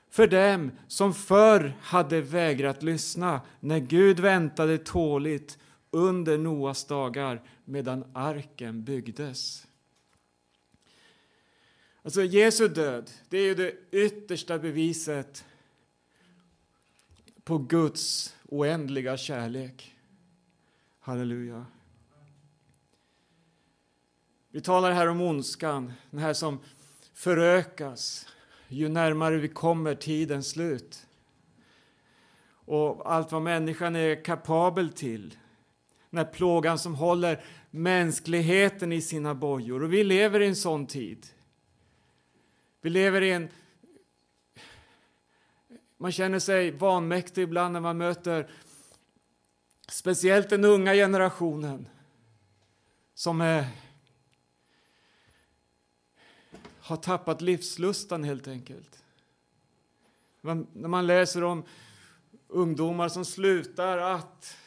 För 0.10 0.28
dem 0.28 0.72
som 0.88 1.14
förr 1.14 1.74
hade 1.82 2.22
vägrat 2.22 2.84
lyssna 2.84 3.42
när 3.60 3.80
Gud 3.80 4.20
väntade 4.20 4.78
tåligt 4.78 5.58
under 5.92 6.38
Noas 6.38 6.86
dagar 6.86 7.42
medan 7.66 8.06
arken 8.14 8.84
byggdes. 8.84 9.68
Alltså 12.02 12.24
Jesu 12.24 12.68
död, 12.68 13.12
det 13.30 13.38
är 13.38 13.44
ju 13.44 13.56
det 13.56 13.74
yttersta 13.92 14.60
beviset 14.60 15.46
på 17.44 17.58
Guds 17.58 18.36
oändliga 18.50 19.18
kärlek. 19.18 19.96
Halleluja. 21.00 21.66
Vi 24.56 24.62
talar 24.62 24.92
här 24.92 25.08
om 25.08 25.22
ondskan, 25.22 25.94
den 26.12 26.20
här 26.20 26.34
som 26.34 26.60
förökas 27.14 28.28
ju 28.68 28.90
närmare 28.90 29.38
vi 29.38 29.48
kommer 29.48 29.96
tidens 29.96 30.50
slut. 30.50 31.08
Och 32.66 33.14
allt 33.14 33.32
vad 33.32 33.42
människan 33.42 33.96
är 33.96 34.24
kapabel 34.24 34.90
till. 34.90 35.38
Den 36.10 36.18
här 36.18 36.34
plågan 36.34 36.80
som 36.80 36.96
håller 36.96 37.44
mänskligheten 37.72 38.92
i 38.92 39.02
sina 39.02 39.36
bojor. 39.36 39.84
Och 39.84 39.94
vi 39.94 40.04
lever 40.04 40.40
i 40.40 40.48
en 40.48 40.56
sån 40.56 40.88
tid. 40.88 41.28
Vi 42.82 42.90
lever 42.90 43.22
i 43.22 43.32
en... 43.32 43.50
Man 45.98 46.12
känner 46.12 46.40
sig 46.40 46.72
vanmäktig 46.72 47.42
ibland 47.42 47.74
när 47.74 47.80
man 47.80 47.98
möter 47.98 48.50
speciellt 49.90 50.50
den 50.50 50.66
unga 50.66 50.94
generationen 50.94 51.88
som 53.14 53.42
är 53.42 53.66
har 56.86 56.98
tappat 56.98 57.42
livslustan 57.42 58.24
helt 58.24 58.48
enkelt. 58.48 59.04
Man, 60.42 60.68
när 60.74 60.90
man 60.90 61.08
läser 61.08 61.44
om 61.44 61.64
ungdomar 62.48 63.10
som 63.10 63.26
slutar 63.26 63.98
att 63.98 64.58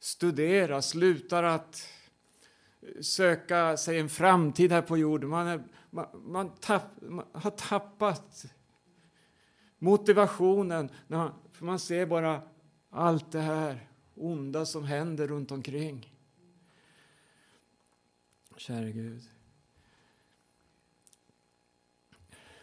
studera, 0.00 0.82
slutar 0.82 1.42
att 1.42 1.88
söka 3.00 3.76
sig 3.76 3.98
en 3.98 4.08
framtid 4.08 4.72
här 4.72 4.82
på 4.82 4.98
jorden. 4.98 5.30
Man, 5.30 5.46
är, 5.46 5.62
man, 5.90 6.06
man, 6.12 6.50
tapp, 6.54 7.00
man 7.00 7.26
har 7.32 7.50
tappat 7.50 8.44
motivationen, 9.78 10.90
när 11.06 11.18
man, 11.18 11.32
för 11.52 11.64
man 11.64 11.78
ser 11.78 12.06
bara 12.06 12.42
allt 12.90 13.32
det 13.32 13.40
här 13.40 13.88
onda 14.14 14.66
som 14.66 14.84
händer 14.84 15.26
runt 15.26 15.50
omkring. 15.50 16.14
Käre 18.56 18.92
Gud. 18.92 19.39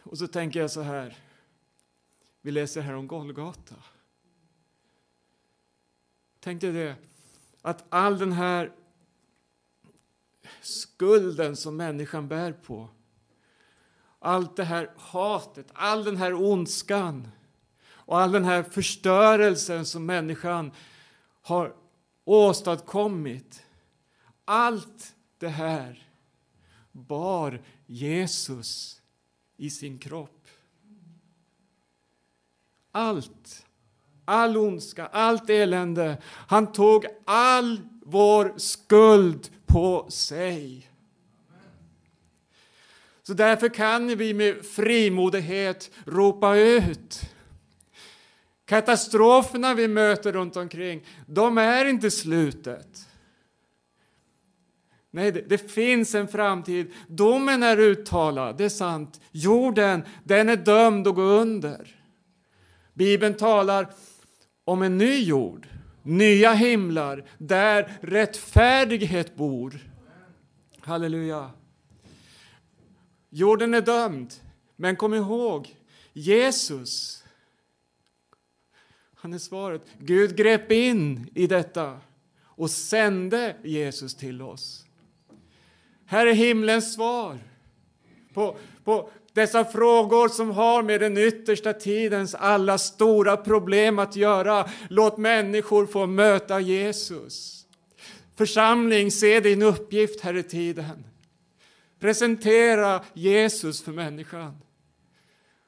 Och 0.09 0.17
så 0.17 0.27
tänker 0.27 0.59
jag 0.59 0.71
så 0.71 0.81
här. 0.81 1.17
Vi 2.41 2.51
läser 2.51 2.81
här 2.81 2.93
om 2.93 3.07
Golgata. 3.07 3.75
Tänk 6.39 6.61
dig 6.61 6.71
det, 6.71 6.95
att 7.61 7.85
all 7.89 8.19
den 8.19 8.31
här 8.31 8.71
skulden 10.61 11.55
som 11.55 11.77
människan 11.77 12.27
bär 12.27 12.51
på 12.51 12.89
allt 14.19 14.55
det 14.55 14.63
här 14.63 14.91
hatet, 14.97 15.67
all 15.73 16.03
den 16.03 16.17
här 16.17 16.33
ondskan 16.33 17.27
och 17.89 18.19
all 18.19 18.31
den 18.31 18.45
här 18.45 18.63
förstörelsen 18.63 19.85
som 19.85 20.05
människan 20.05 20.71
har 21.41 21.75
åstadkommit. 22.23 23.65
Allt 24.45 25.15
det 25.37 25.47
här 25.47 26.09
bar 26.91 27.61
Jesus 27.85 29.01
i 29.57 29.69
sin 29.69 29.99
kropp. 29.99 30.47
Allt, 32.91 33.65
all 34.25 34.57
ondska, 34.57 35.05
allt 35.07 35.49
elände. 35.49 36.17
Han 36.25 36.71
tog 36.71 37.05
all 37.25 37.81
vår 38.01 38.53
skuld 38.57 39.49
på 39.65 40.07
sig. 40.09 40.89
Så 43.23 43.33
därför 43.33 43.69
kan 43.69 44.17
vi 44.17 44.33
med 44.33 44.65
frimodighet 44.65 45.91
ropa 46.05 46.55
ut. 46.55 47.21
Katastroferna 48.65 49.73
vi 49.73 49.87
möter 49.87 50.31
runt 50.31 50.55
omkring, 50.55 51.05
de 51.25 51.57
är 51.57 51.85
inte 51.85 52.11
slutet. 52.11 53.07
Nej, 55.11 55.31
det, 55.31 55.41
det, 55.41 55.71
finns 55.71 56.15
en 56.15 56.27
framtid. 56.27 56.93
Domen 57.07 57.63
är 57.63 57.79
uttalad, 57.79 58.57
det 58.57 58.65
är 58.65 58.69
sant. 58.69 59.21
Jorden, 59.31 60.03
den 60.23 60.49
är 60.49 60.55
dömd 60.55 61.07
att 61.07 61.15
gå 61.15 61.21
under. 61.21 61.95
Bibeln 62.93 63.33
talar 63.33 63.87
om 64.63 64.81
en 64.81 64.97
ny 64.97 65.23
jord, 65.23 65.67
nya 66.03 66.53
himlar, 66.53 67.25
där 67.37 67.97
rättfärdighet 68.01 69.35
bor. 69.35 69.79
Halleluja. 70.79 71.51
Jorden 73.29 73.73
är 73.73 73.81
dömd, 73.81 74.33
men 74.75 74.95
kom 74.95 75.13
ihåg, 75.13 75.75
Jesus, 76.13 77.23
han 79.15 79.33
är 79.33 79.37
svaret. 79.37 79.81
Gud 79.99 80.35
grep 80.35 80.71
in 80.71 81.29
i 81.35 81.47
detta 81.47 81.99
och 82.43 82.71
sände 82.71 83.55
Jesus 83.63 84.15
till 84.15 84.41
oss. 84.41 84.86
Här 86.09 86.27
är 86.27 86.33
himlens 86.33 86.93
svar 86.93 87.39
på, 88.33 88.57
på 88.83 89.09
dessa 89.33 89.65
frågor 89.65 90.27
som 90.27 90.51
har 90.51 90.83
med 90.83 91.01
den 91.01 91.17
yttersta 91.17 91.73
tidens 91.73 92.35
alla 92.35 92.77
stora 92.77 93.37
problem 93.37 93.99
att 93.99 94.15
göra. 94.15 94.69
Låt 94.89 95.17
människor 95.17 95.85
få 95.85 96.05
möta 96.05 96.59
Jesus. 96.59 97.65
Församling, 98.35 99.11
se 99.11 99.39
din 99.39 99.61
uppgift 99.61 100.21
här 100.21 100.37
i 100.37 100.43
tiden. 100.43 101.03
Presentera 101.99 103.03
Jesus 103.13 103.81
för 103.81 103.91
människan. 103.91 104.57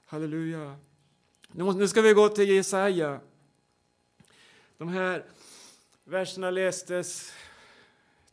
Halleluja. 0.05 0.75
Nu 1.51 1.87
ska 1.87 2.01
vi 2.01 2.13
gå 2.13 2.29
till 2.29 2.49
Jesaja. 2.49 3.19
De 4.77 4.89
här 4.89 5.25
verserna 6.03 6.51
lästes 6.51 7.33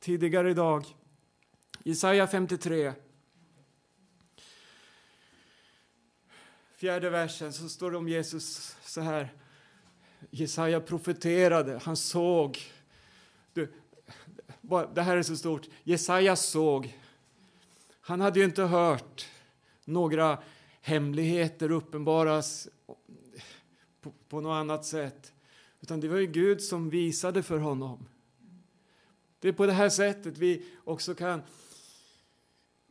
tidigare 0.01 0.51
idag. 0.51 0.85
Jesaja 1.87 2.27
53. 2.27 2.93
Fjärde 6.77 7.11
versen 7.11 7.53
så 7.53 7.69
står 7.69 7.91
det 7.91 7.97
om 7.97 8.09
Jesus 8.09 8.77
så 8.85 9.01
här. 9.01 9.33
Jesaja 10.31 10.81
profeterade, 10.81 11.81
han 11.83 11.97
såg. 11.97 12.59
Du, 13.53 13.73
det 14.95 15.03
här 15.03 15.17
är 15.17 15.23
så 15.23 15.37
stort. 15.37 15.67
Jesaja 15.83 16.37
såg. 16.37 16.99
Han 18.01 18.21
hade 18.21 18.39
ju 18.39 18.45
inte 18.45 18.63
hört 18.63 19.29
några 19.85 20.39
hemligheter 20.81 21.71
uppenbaras 21.71 22.69
på, 24.01 24.13
på 24.29 24.41
något 24.41 24.55
annat 24.55 24.85
sätt. 24.85 25.33
Utan 25.81 26.01
det 26.01 26.09
var 26.09 26.19
ju 26.19 26.27
Gud 26.27 26.63
som 26.63 26.91
visade 26.91 27.43
för 27.43 27.59
honom. 27.59 28.09
Det 29.39 29.49
är 29.49 29.53
på 29.53 29.67
det 29.67 29.73
här 29.73 29.89
sättet 29.89 30.39
vi 30.39 30.67
också 30.85 31.15
kan 31.15 31.43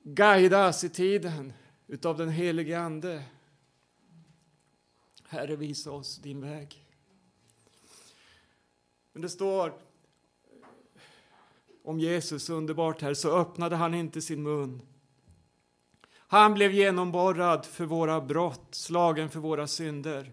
guidas 0.07 0.83
i 0.83 0.89
tiden 0.89 1.53
utav 1.87 2.17
den 2.17 2.29
helige 2.29 2.79
Ande. 2.79 3.23
Herre, 5.27 5.55
visa 5.55 5.91
oss 5.91 6.17
din 6.17 6.41
väg. 6.41 6.85
Men 9.13 9.21
det 9.21 9.29
står 9.29 9.73
om 11.83 11.99
Jesus 11.99 12.49
underbart 12.49 13.01
här, 13.01 13.13
så 13.13 13.37
öppnade 13.37 13.75
han 13.75 13.93
inte 13.93 14.21
sin 14.21 14.43
mun. 14.43 14.81
Han 16.17 16.53
blev 16.53 16.71
genomborrad 16.71 17.65
för 17.65 17.85
våra 17.85 18.21
brott, 18.21 18.75
slagen 18.75 19.29
för 19.29 19.39
våra 19.39 19.67
synder. 19.67 20.31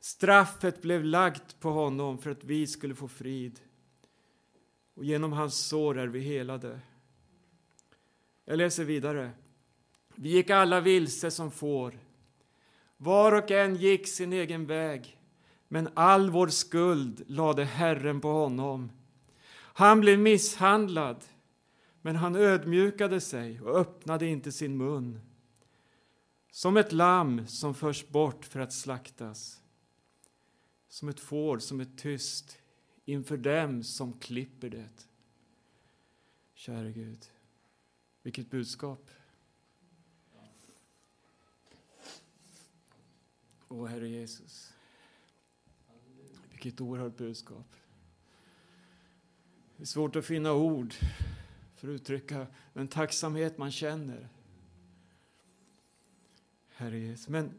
Straffet 0.00 0.82
blev 0.82 1.04
lagt 1.04 1.60
på 1.60 1.70
honom 1.70 2.18
för 2.18 2.30
att 2.30 2.44
vi 2.44 2.66
skulle 2.66 2.94
få 2.94 3.08
frid. 3.08 3.60
Och 4.94 5.04
genom 5.04 5.32
hans 5.32 5.66
sår 5.66 5.98
är 5.98 6.06
vi 6.06 6.20
helade. 6.20 6.80
Jag 8.44 8.58
läser 8.58 8.84
vidare. 8.84 9.30
Vi 10.14 10.28
gick 10.28 10.50
alla 10.50 10.80
vilse 10.80 11.30
som 11.30 11.50
får. 11.50 11.98
Var 12.96 13.32
och 13.32 13.50
en 13.50 13.76
gick 13.76 14.08
sin 14.08 14.32
egen 14.32 14.66
väg, 14.66 15.18
men 15.68 15.88
all 15.94 16.30
vår 16.30 16.48
skuld 16.48 17.22
lade 17.26 17.64
Herren 17.64 18.20
på 18.20 18.28
honom. 18.28 18.90
Han 19.76 20.00
blev 20.00 20.18
misshandlad, 20.18 21.24
men 22.02 22.16
han 22.16 22.36
ödmjukade 22.36 23.20
sig 23.20 23.60
och 23.60 23.76
öppnade 23.78 24.26
inte 24.26 24.52
sin 24.52 24.76
mun. 24.76 25.20
Som 26.50 26.76
ett 26.76 26.92
lamm 26.92 27.46
som 27.46 27.74
förs 27.74 28.08
bort 28.08 28.44
för 28.44 28.60
att 28.60 28.72
slaktas. 28.72 29.60
Som 30.88 31.08
ett 31.08 31.20
får 31.20 31.58
som 31.58 31.80
är 31.80 31.88
tyst 31.96 32.58
inför 33.04 33.36
dem 33.36 33.82
som 33.82 34.12
klipper 34.12 34.68
det. 34.68 35.06
Käre 36.54 36.92
Gud. 36.92 37.24
Vilket 38.24 38.50
budskap! 38.50 39.10
Åh, 43.68 43.86
Herre 43.86 44.08
Jesus. 44.08 44.72
Vilket 46.50 46.80
oerhört 46.80 47.16
budskap. 47.16 47.76
Det 49.76 49.82
är 49.82 49.86
svårt 49.86 50.16
att 50.16 50.24
finna 50.24 50.52
ord 50.52 50.94
för 51.76 51.88
att 51.88 51.92
uttrycka 51.92 52.46
den 52.72 52.88
tacksamhet 52.88 53.58
man 53.58 53.72
känner. 53.72 54.28
Herre 56.68 56.98
Jesus. 56.98 57.28
Men 57.28 57.52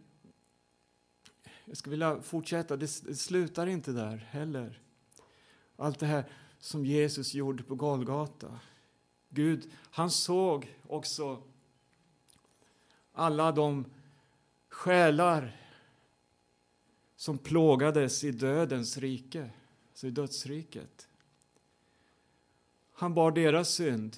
jag 1.66 1.78
skulle 1.78 1.92
vilja 1.92 2.22
fortsätta. 2.22 2.78
Det, 2.78 3.02
det 3.08 3.16
slutar 3.16 3.68
inte 3.68 3.92
där 3.92 4.18
heller. 4.18 4.82
Allt 5.76 6.00
det 6.00 6.06
här 6.06 6.32
som 6.60 6.86
Jesus 6.86 7.34
gjorde 7.34 7.64
på 7.64 7.76
Golgata. 7.76 8.60
Gud, 9.36 9.72
han 9.92 10.12
såg 10.12 10.76
också 10.88 11.42
alla 13.12 13.52
de 13.52 13.86
själar 14.70 15.62
som 17.16 17.38
plågades 17.38 18.24
i 18.24 18.32
dödens 18.32 18.98
rike, 18.98 19.50
alltså 19.90 20.08
i 20.08 20.12
dödsriket. 20.12 21.08
Han 22.94 23.14
bar 23.14 23.32
deras 23.32 23.70
synd. 23.70 24.18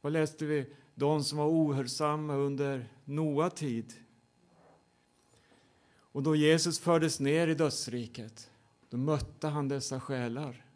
Vad 0.00 0.12
läste 0.12 0.44
vi? 0.44 0.74
De 0.94 1.24
som 1.24 1.38
var 1.38 1.46
ohörsamma 1.46 2.34
under 2.34 2.88
Noa 3.04 3.50
tid. 3.50 3.94
Och 5.92 6.22
då 6.22 6.36
Jesus 6.36 6.78
fördes 6.78 7.20
ner 7.20 7.48
i 7.48 7.54
dödsriket, 7.54 8.50
då 8.90 8.96
mötte 8.96 9.48
han 9.48 9.68
dessa 9.68 10.00
själar. 10.00 10.71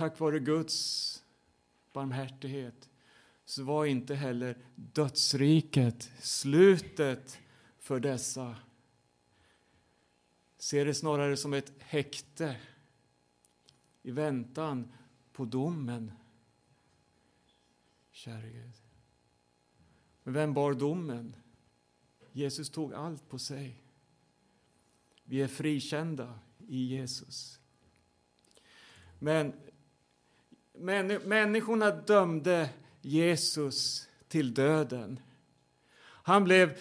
Tack 0.00 0.20
vare 0.20 0.38
Guds 0.38 1.22
barmhärtighet 1.92 2.90
så 3.44 3.62
var 3.62 3.84
inte 3.84 4.14
heller 4.14 4.58
dödsriket 4.74 6.10
slutet 6.20 7.38
för 7.78 8.00
dessa. 8.00 8.56
Ser 10.58 10.86
det 10.86 10.94
snarare 10.94 11.36
som 11.36 11.52
ett 11.52 11.72
häkte 11.78 12.56
i 14.02 14.10
väntan 14.10 14.92
på 15.32 15.44
domen. 15.44 16.12
Käre 18.10 18.50
Gud. 18.50 18.82
Men 20.22 20.34
vem 20.34 20.54
bar 20.54 20.74
domen? 20.74 21.36
Jesus 22.32 22.70
tog 22.70 22.94
allt 22.94 23.28
på 23.28 23.38
sig. 23.38 23.82
Vi 25.24 25.42
är 25.42 25.48
frikända 25.48 26.38
i 26.68 26.84
Jesus. 26.84 27.60
Men 29.18 29.52
Människorna 31.24 31.90
dömde 31.90 32.68
Jesus 33.00 34.08
till 34.28 34.54
döden. 34.54 35.20
Han 36.02 36.44
blev 36.44 36.78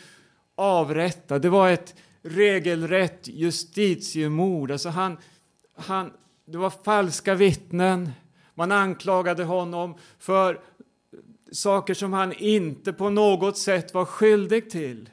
avrättad. 0.56 1.42
Det 1.42 1.50
var 1.50 1.70
ett 1.70 1.96
regelrätt 2.22 3.28
justitiemord. 3.28 4.72
Alltså 4.72 4.90
han, 4.90 5.18
han, 5.76 6.14
det 6.46 6.58
var 6.58 6.70
falska 6.70 7.36
vittnen. 7.36 8.12
Man 8.54 8.72
anklagade 8.72 9.44
honom 9.44 9.98
för 10.20 10.60
saker 11.52 11.94
som 11.94 12.14
han 12.14 12.34
inte 12.34 12.94
på 12.94 13.10
något 13.10 13.58
sätt 13.58 13.94
var 13.94 14.06
skyldig 14.06 14.70
till. 14.70 15.10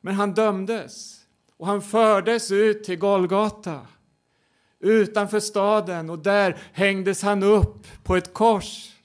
Men 0.00 0.14
han 0.14 0.34
dömdes 0.34 1.20
och 1.56 1.66
han 1.66 1.82
fördes 1.82 2.50
ut 2.50 2.84
till 2.84 2.98
Golgata 2.98 3.86
utanför 4.84 5.40
staden 5.40 6.10
och 6.10 6.18
där 6.18 6.58
hängdes 6.72 7.22
han 7.22 7.42
upp 7.42 7.86
på 8.02 8.16
ett 8.16 8.34
kors. 8.34 8.96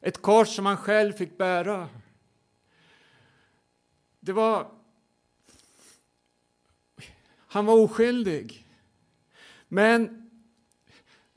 Ett 0.00 0.22
kors 0.22 0.48
som 0.48 0.66
han 0.66 0.76
själv 0.76 1.12
fick 1.12 1.38
bära. 1.38 1.88
Det 4.20 4.32
var... 4.32 4.70
Han 7.50 7.66
var 7.66 7.74
oskyldig. 7.74 8.66
Men 9.68 10.30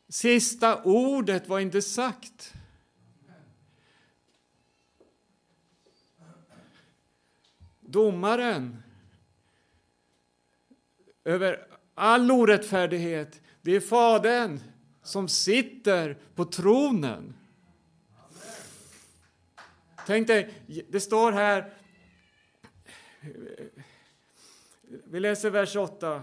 sista 0.10 0.84
ordet 0.84 1.48
var 1.48 1.60
inte 1.60 1.82
sagt. 1.82 2.54
Domaren 7.80 8.84
över 11.24 11.68
all 11.96 12.32
orättfärdighet, 12.32 13.42
det 13.62 13.76
är 13.76 13.80
Fadern 13.80 14.60
som 15.04 15.28
sitter 15.28 16.18
på 16.36 16.46
tronen. 16.46 17.34
Tänk 20.06 20.28
dig, 20.28 20.54
det 20.90 21.00
står 21.00 21.32
här 21.32 21.74
vi 25.06 25.20
läser 25.20 25.50
vers 25.50 25.76
8. 25.76 26.22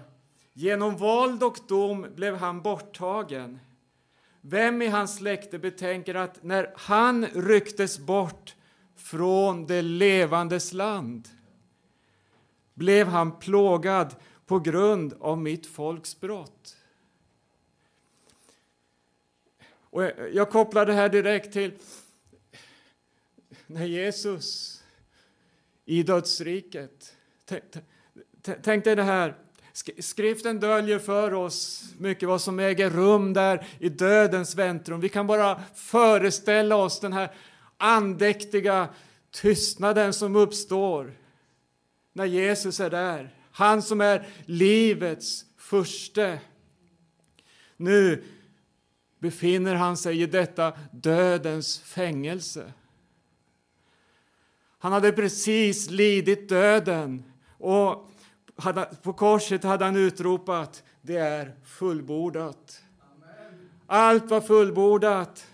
Genom 0.52 0.96
våld 0.96 1.42
och 1.42 1.58
dom 1.68 2.06
blev 2.14 2.36
han 2.36 2.62
borttagen. 2.62 3.58
Vem 4.40 4.82
i 4.82 4.88
hans 4.88 5.16
släkte 5.16 5.58
betänker 5.58 6.14
att 6.14 6.42
när 6.42 6.72
han 6.76 7.26
rycktes 7.26 7.98
bort 7.98 8.54
från 8.96 9.66
det 9.66 9.82
levandes 9.82 10.72
land 10.72 11.28
blev 12.74 13.06
han 13.06 13.38
plågad 13.38 14.16
på 14.46 14.58
grund 14.58 15.14
av 15.20 15.38
mitt 15.38 15.66
folks 15.66 16.20
brott. 16.20 16.76
Och 19.90 20.10
jag 20.32 20.50
kopplar 20.50 20.86
det 20.86 20.92
här 20.92 21.08
direkt 21.08 21.52
till 21.52 21.72
när 23.66 23.86
Jesus 23.86 24.78
i 25.84 26.02
dödsriket. 26.02 27.16
Tänk 28.62 28.84
dig 28.84 28.96
det 28.96 29.02
här. 29.02 29.34
Skriften 29.98 30.60
döljer 30.60 30.98
för 30.98 31.34
oss 31.34 31.84
mycket 31.98 32.28
vad 32.28 32.40
som 32.40 32.58
äger 32.58 32.90
rum 32.90 33.32
där 33.32 33.66
i 33.78 33.88
dödens 33.88 34.54
väntrum. 34.54 35.00
Vi 35.00 35.08
kan 35.08 35.26
bara 35.26 35.62
föreställa 35.74 36.76
oss 36.76 37.00
den 37.00 37.12
här 37.12 37.34
andäktiga 37.76 38.88
tystnaden 39.30 40.12
som 40.12 40.36
uppstår 40.36 41.12
när 42.12 42.24
Jesus 42.24 42.80
är 42.80 42.90
där. 42.90 43.34
Han 43.50 43.82
som 43.82 44.00
är 44.00 44.28
livets 44.44 45.44
förste. 45.56 46.40
Nu 47.76 48.24
befinner 49.18 49.74
han 49.74 49.96
sig 49.96 50.22
i 50.22 50.26
detta 50.26 50.72
dödens 50.92 51.80
fängelse. 51.80 52.72
Han 54.78 54.92
hade 54.92 55.12
precis 55.12 55.90
lidit 55.90 56.48
döden 56.48 57.24
och 57.58 58.10
på 59.02 59.12
korset 59.12 59.64
hade 59.64 59.84
han 59.84 59.96
utropat 59.96 60.82
det 61.02 61.16
är 61.16 61.54
fullbordat. 61.64 62.82
Allt 63.86 64.30
var 64.30 64.40
fullbordat. 64.40 65.46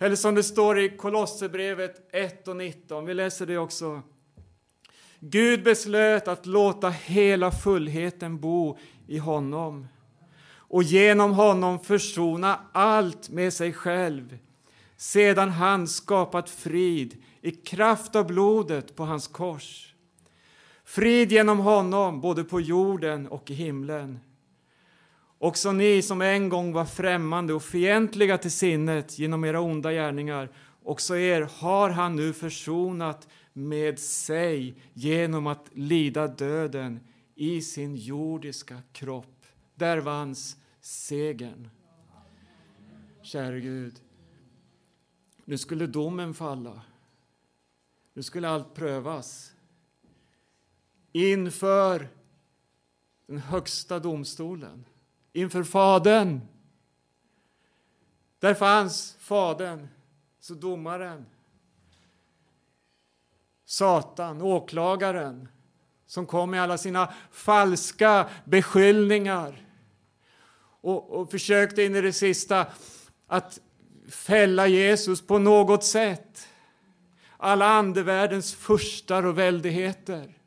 Eller 0.00 0.16
som 0.16 0.34
det 0.34 0.42
står 0.42 0.78
i 0.78 0.96
Kolosserbrevet 0.96 2.14
1 2.14 2.48
och 2.48 2.56
19. 2.56 3.06
Vi 3.06 3.14
läser 3.14 3.46
det 3.46 3.58
också. 3.58 4.02
Gud 5.20 5.64
beslöt 5.64 6.28
att 6.28 6.46
låta 6.46 6.90
hela 6.90 7.50
fullheten 7.50 8.40
bo 8.40 8.78
i 9.06 9.18
honom 9.18 9.86
och 10.70 10.82
genom 10.82 11.32
honom 11.32 11.78
försona 11.78 12.60
allt 12.72 13.30
med 13.30 13.52
sig 13.52 13.72
själv 13.72 14.38
sedan 14.96 15.50
han 15.50 15.88
skapat 15.88 16.50
frid 16.50 17.22
i 17.40 17.50
kraft 17.50 18.16
av 18.16 18.26
blodet 18.26 18.96
på 18.96 19.04
hans 19.04 19.26
kors. 19.26 19.94
Frid 20.84 21.32
genom 21.32 21.58
honom, 21.58 22.20
både 22.20 22.44
på 22.44 22.60
jorden 22.60 23.26
och 23.26 23.50
i 23.50 23.54
himlen. 23.54 24.20
Också 25.38 25.72
ni 25.72 26.02
som 26.02 26.22
en 26.22 26.48
gång 26.48 26.72
var 26.72 26.84
främmande 26.84 27.54
och 27.54 27.62
fientliga 27.62 28.38
till 28.38 28.50
sinnet 28.50 29.18
genom 29.18 29.44
era 29.44 29.60
onda 29.60 29.92
gärningar, 29.92 30.48
också 30.82 31.16
er 31.16 31.48
har 31.58 31.90
han 31.90 32.16
nu 32.16 32.32
försonat 32.32 33.28
med 33.52 33.98
sig 33.98 34.74
genom 34.92 35.46
att 35.46 35.66
lida 35.72 36.26
döden 36.26 37.00
i 37.34 37.60
sin 37.60 37.96
jordiska 37.96 38.82
kropp. 38.92 39.46
Där 39.74 39.98
vanns 39.98 40.56
segern. 40.90 41.70
Käre 43.22 43.60
Gud, 43.60 44.00
nu 45.44 45.58
skulle 45.58 45.86
domen 45.86 46.34
falla. 46.34 46.82
Nu 48.12 48.22
skulle 48.22 48.48
allt 48.48 48.74
prövas 48.74 49.52
inför 51.12 52.08
den 53.26 53.38
högsta 53.38 53.98
domstolen, 53.98 54.84
inför 55.32 55.64
Fadern. 55.64 56.40
Där 58.38 58.54
fanns 58.54 59.16
Fadern, 59.18 59.88
så 60.40 60.54
domaren, 60.54 61.26
Satan, 63.64 64.42
åklagaren 64.42 65.48
som 66.06 66.26
kom 66.26 66.50
med 66.50 66.62
alla 66.62 66.78
sina 66.78 67.12
falska 67.30 68.30
beskyllningar 68.44 69.69
och, 70.80 71.10
och 71.10 71.30
försökte 71.30 71.82
in 71.82 71.96
i 71.96 72.00
det 72.00 72.12
sista 72.12 72.66
att 73.26 73.60
fälla 74.08 74.66
Jesus 74.66 75.26
på 75.26 75.38
något 75.38 75.84
sätt 75.84 76.48
alla 77.42 77.66
andevärldens 77.66 78.54
furstar 78.54 79.26
och 79.26 79.38
väldigheter. 79.38 80.38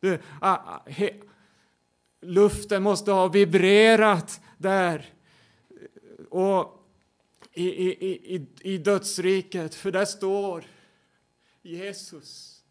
Du, 0.00 0.18
ah, 0.40 0.80
he, 0.86 1.20
luften 2.20 2.82
måste 2.82 3.12
ha 3.12 3.28
vibrerat 3.28 4.40
där 4.58 5.12
och 6.30 6.88
i, 7.52 7.68
i, 7.68 8.34
i, 8.34 8.46
i 8.60 8.78
dödsriket, 8.78 9.74
för 9.74 9.92
där 9.92 10.04
står 10.04 10.64
Jesus. 11.62 12.62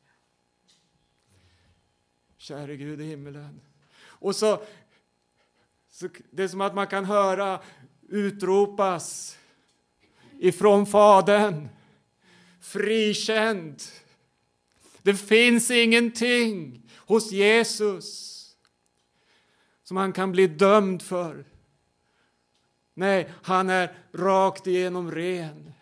Käre 2.38 2.76
Gud 2.78 3.02
i 3.02 3.04
himmelen. 3.04 3.62
Och 4.04 4.36
så, 4.36 4.64
så 6.04 6.10
det 6.32 6.44
är 6.44 6.48
som 6.48 6.62
att 6.62 6.76
man 6.76 6.88
kan 6.88 7.06
höra 7.06 7.60
utropas 8.10 9.38
ifrån 10.40 10.86
Fadern 10.86 11.70
frikänd. 12.62 13.84
Det 15.02 15.16
finns 15.16 15.72
ingenting 15.72 16.82
hos 16.98 17.32
Jesus 17.32 18.40
som 19.84 19.98
han 19.98 20.14
kan 20.14 20.32
bli 20.32 20.48
dömd 20.48 21.02
för. 21.02 21.46
Nej, 22.94 23.34
han 23.44 23.70
är 23.70 23.98
rakt 24.14 24.68
igenom 24.68 25.12
ren. 25.12 25.74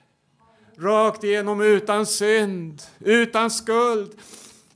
Rakt 0.78 1.24
igenom 1.24 1.62
utan 1.62 2.06
synd, 2.06 2.82
utan 3.00 3.52
skuld. 3.52 4.20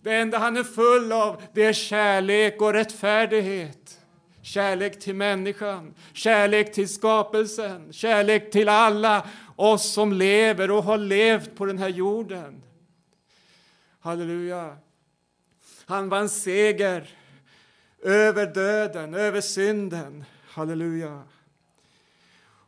Det 0.02 0.14
enda 0.14 0.38
han 0.38 0.58
är 0.58 0.64
full 0.64 1.12
av 1.12 1.42
det 1.54 1.64
är 1.64 1.74
kärlek 1.74 2.62
och 2.62 2.74
rättfärdighet. 2.74 3.85
Kärlek 4.46 5.00
till 5.00 5.16
människan, 5.16 5.94
kärlek 6.14 6.74
till 6.74 6.90
skapelsen, 6.90 7.94
kärlek 7.94 8.52
till 8.52 8.70
alla 8.70 9.28
oss 9.56 9.94
som 9.94 10.14
lever 10.14 10.72
och 10.72 10.84
har 10.84 10.98
levt 10.98 11.56
på 11.56 11.66
den 11.66 11.78
här 11.78 11.90
jorden. 11.90 12.64
Halleluja. 14.00 14.78
Han 15.86 16.10
vann 16.10 16.30
seger 16.30 17.10
över 18.02 18.54
döden, 18.54 19.14
över 19.14 19.42
synden. 19.42 20.26
Halleluja. 20.48 21.24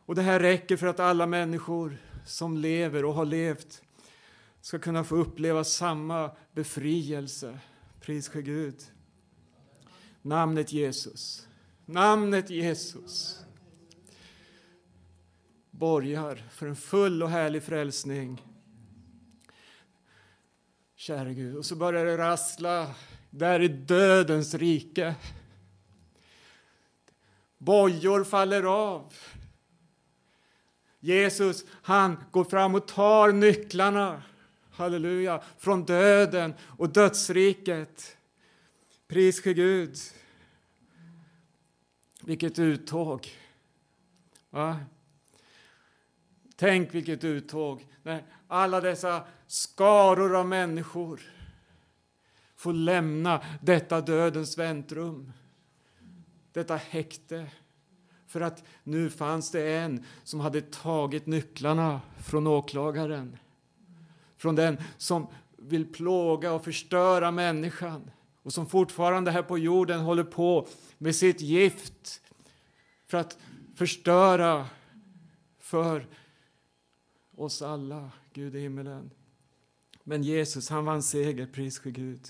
Och 0.06 0.14
det 0.14 0.22
här 0.22 0.40
räcker 0.40 0.76
för 0.76 0.86
att 0.86 1.00
alla 1.00 1.26
människor 1.26 1.98
som 2.26 2.56
lever 2.56 3.04
och 3.04 3.14
har 3.14 3.24
levt 3.24 3.82
ska 4.60 4.78
kunna 4.78 5.04
få 5.04 5.16
uppleva 5.16 5.64
samma 5.64 6.30
befrielse. 6.52 7.58
Pris 8.00 8.28
ske 8.28 8.42
Gud. 8.42 8.82
Namnet 10.22 10.72
Jesus. 10.72 11.47
Namnet 11.90 12.50
Jesus 12.50 13.40
borgar 15.70 16.44
för 16.50 16.66
en 16.66 16.76
full 16.76 17.22
och 17.22 17.30
härlig 17.30 17.62
frälsning. 17.62 18.42
Käre 20.96 21.34
Gud, 21.34 21.56
och 21.56 21.64
så 21.64 21.76
börjar 21.76 22.04
det 22.04 22.18
rassla 22.18 22.94
där 23.30 23.60
i 23.60 23.68
dödens 23.68 24.54
rike. 24.54 25.14
Bojor 27.58 28.24
faller 28.24 28.62
av. 28.62 29.14
Jesus, 31.00 31.64
han 31.70 32.24
går 32.30 32.44
fram 32.44 32.74
och 32.74 32.88
tar 32.88 33.32
nycklarna, 33.32 34.22
halleluja, 34.70 35.42
från 35.58 35.84
döden 35.84 36.54
och 36.60 36.88
dödsriket. 36.88 38.16
Pris 39.06 39.42
för 39.42 39.50
Gud. 39.50 39.96
Vilket 42.28 42.58
uttåg! 42.58 43.28
Va? 44.50 44.76
Tänk 46.56 46.94
vilket 46.94 47.24
uttåg 47.24 47.86
när 48.02 48.24
alla 48.48 48.80
dessa 48.80 49.24
skaror 49.46 50.36
av 50.36 50.46
människor 50.46 51.20
får 52.56 52.72
lämna 52.72 53.42
detta 53.62 54.00
dödens 54.00 54.58
väntrum, 54.58 55.32
detta 56.52 56.76
häkte. 56.76 57.46
För 58.26 58.40
att 58.40 58.64
nu 58.84 59.10
fanns 59.10 59.50
det 59.50 59.76
en 59.76 60.04
som 60.24 60.40
hade 60.40 60.60
tagit 60.60 61.26
nycklarna 61.26 62.00
från 62.18 62.46
åklagaren. 62.46 63.36
Från 64.36 64.54
den 64.54 64.78
som 64.96 65.26
vill 65.56 65.92
plåga 65.92 66.52
och 66.52 66.64
förstöra 66.64 67.30
människan 67.30 68.10
och 68.48 68.54
som 68.54 68.66
fortfarande 68.66 69.30
här 69.30 69.42
på 69.42 69.58
jorden 69.58 70.00
håller 70.00 70.24
på 70.24 70.68
med 70.98 71.16
sitt 71.16 71.40
gift 71.40 72.20
för 73.06 73.18
att 73.18 73.38
förstöra 73.74 74.66
för 75.58 76.06
oss 77.36 77.62
alla, 77.62 78.10
Gud 78.32 78.56
i 78.56 78.60
himmelen. 78.60 79.10
Men 80.04 80.22
Jesus, 80.22 80.70
han 80.70 80.84
vann 80.84 81.02
seger, 81.02 81.46
pris 81.46 81.80
för 81.80 81.90
Gud. 81.90 82.20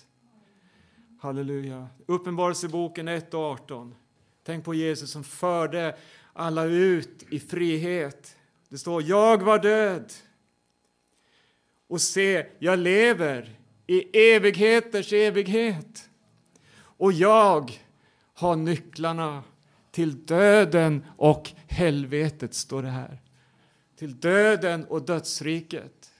Halleluja. 1.21 1.89
Uppenbarelseboken 2.07 3.09
1 3.09 3.35
och 3.35 3.41
18. 3.41 3.95
Tänk 4.43 4.65
på 4.65 4.75
Jesus 4.75 5.11
som 5.11 5.25
förde 5.25 5.99
alla 6.33 6.65
ut 6.65 7.23
i 7.31 7.41
frihet. 7.41 8.37
Det 8.69 8.79
står, 8.79 9.03
jag 9.03 9.43
var 9.43 9.59
död. 9.59 10.13
Och 11.87 12.01
se, 12.01 12.47
jag 12.59 12.79
lever 12.79 13.58
i 13.91 14.19
evigheters 14.35 15.13
evighet. 15.13 16.11
Och 16.81 17.13
jag 17.13 17.73
har 18.35 18.57
nycklarna 18.57 19.43
till 19.91 20.27
döden 20.27 21.05
och 21.17 21.51
helvetet, 21.69 22.55
står 22.55 22.83
det 22.83 22.89
här. 22.89 23.19
Till 23.97 24.21
döden 24.21 24.85
och 24.85 25.03
dödsriket. 25.03 26.11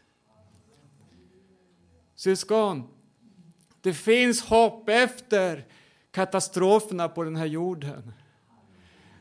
Syskon, 2.15 2.89
det 3.81 3.95
finns 3.95 4.43
hopp 4.43 4.89
efter 4.89 5.65
katastroferna 6.11 7.09
på 7.09 7.25
den 7.25 7.37
här 7.37 7.47
jorden. 7.47 8.13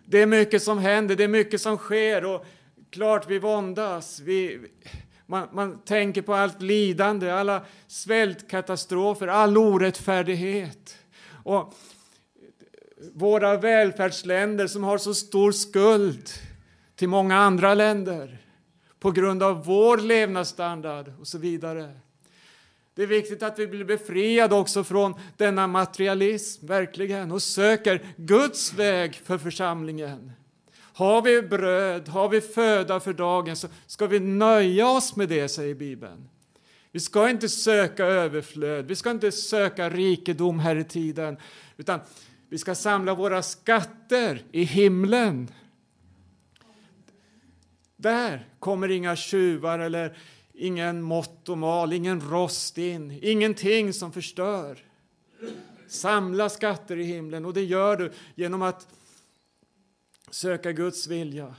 Det 0.06 0.22
är 0.22 0.26
mycket 0.26 0.64
som 0.64 0.78
händer, 0.78 1.16
det 1.16 1.24
är 1.24 1.28
mycket 1.28 1.62
som 1.62 1.78
sker 1.78 2.26
och 2.26 2.46
klart 2.90 3.30
vi 3.30 3.40
våndas. 3.40 4.20
Vi, 4.20 4.60
man, 5.28 5.48
man 5.52 5.80
tänker 5.80 6.22
på 6.22 6.34
allt 6.34 6.62
lidande, 6.62 7.32
alla 7.32 7.66
svältkatastrofer, 7.88 9.28
all 9.28 9.58
orättfärdighet. 9.58 10.98
Och 11.44 11.74
våra 13.14 13.58
välfärdsländer 13.58 14.68
som 14.68 14.84
har 14.84 14.98
så 14.98 15.14
stor 15.14 15.52
skuld 15.52 16.30
till 16.96 17.10
många 17.10 17.38
andra 17.38 17.74
länder 17.74 18.38
på 19.00 19.12
grund 19.12 19.44
av 19.44 19.66
vår 19.66 19.98
levnadsstandard 19.98 21.14
och 21.20 21.28
så 21.28 21.38
vidare. 21.38 21.94
Det 22.96 23.04
är 23.04 23.08
viktigt 23.08 23.44
att 23.44 23.60
vi 23.60 23.68
blir 23.68 23.86
befriade 23.86 24.56
också 24.56 24.84
från 24.84 25.14
denna 25.38 25.68
materialism, 25.68 26.68
verkligen, 26.68 27.32
och 27.32 27.42
söker 27.44 28.14
Guds 28.18 28.74
väg 28.74 29.16
för 29.16 29.38
församlingen. 29.38 30.32
Har 30.98 31.22
vi 31.22 31.42
bröd, 31.42 32.08
har 32.08 32.30
vi 32.30 32.42
föda 32.42 33.00
för 33.00 33.14
dagen, 33.14 33.56
så 33.56 33.68
ska 33.88 34.08
vi 34.08 34.20
nöja 34.20 34.90
oss 34.90 35.16
med 35.16 35.30
det, 35.30 35.50
säger 35.50 35.76
Bibeln. 35.76 36.30
Vi 36.92 37.00
ska 37.00 37.30
inte 37.30 37.50
söka 37.50 38.06
överflöd, 38.06 38.88
vi 38.88 38.96
ska 38.96 39.12
inte 39.12 39.32
söka 39.32 39.90
rikedom 39.90 40.60
här 40.60 40.76
i 40.76 40.84
tiden, 40.84 41.38
utan 41.78 42.00
vi 42.50 42.58
ska 42.58 42.76
samla 42.76 43.14
våra 43.14 43.44
skatter 43.44 44.42
i 44.52 44.64
himlen. 44.64 45.52
Där 47.98 48.48
kommer 48.60 48.92
inga 48.92 49.16
tjuvar 49.16 49.80
eller 49.80 50.18
ingen 50.54 51.02
mått 51.02 51.50
och 51.50 51.58
mal, 51.58 51.94
ingen 51.94 52.22
rost 52.22 52.78
in, 52.78 53.20
ingenting 53.22 53.94
som 53.94 54.12
förstör. 54.12 54.78
Samla 55.88 56.50
skatter 56.50 56.98
i 56.98 57.04
himlen 57.04 57.46
och 57.46 57.54
det 57.54 57.64
gör 57.64 57.98
du 57.98 58.12
genom 58.36 58.62
att 58.62 58.88
söka 60.30 60.72
Guds 60.72 61.08
vilja. 61.08 61.56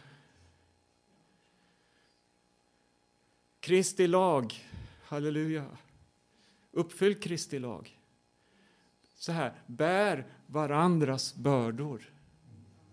Kristi 3.60 4.06
lag, 4.06 4.54
halleluja. 5.04 5.76
Uppfyll 6.70 7.20
Kristi 7.20 7.58
lag. 7.58 8.00
Så 9.14 9.32
här, 9.32 9.62
bär 9.66 10.26
varandras 10.46 11.34
bördor 11.34 12.12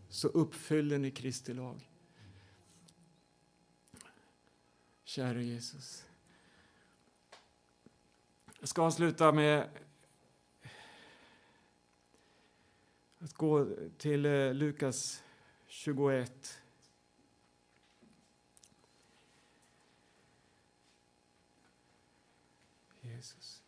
så 0.10 0.28
uppfyller 0.28 0.98
ni 0.98 1.12
Kristi 1.12 1.54
lag. 1.54 1.90
Käre 5.04 5.44
Jesus. 5.44 6.06
Jag 8.60 8.70
ska 8.70 8.82
avsluta 8.82 9.32
med 9.32 9.70
att 13.20 13.34
gå 13.34 13.68
till 13.98 14.26
eh, 14.26 14.54
Lukas 14.54 15.24
21. 15.76 16.60
Jesus. 23.02 23.64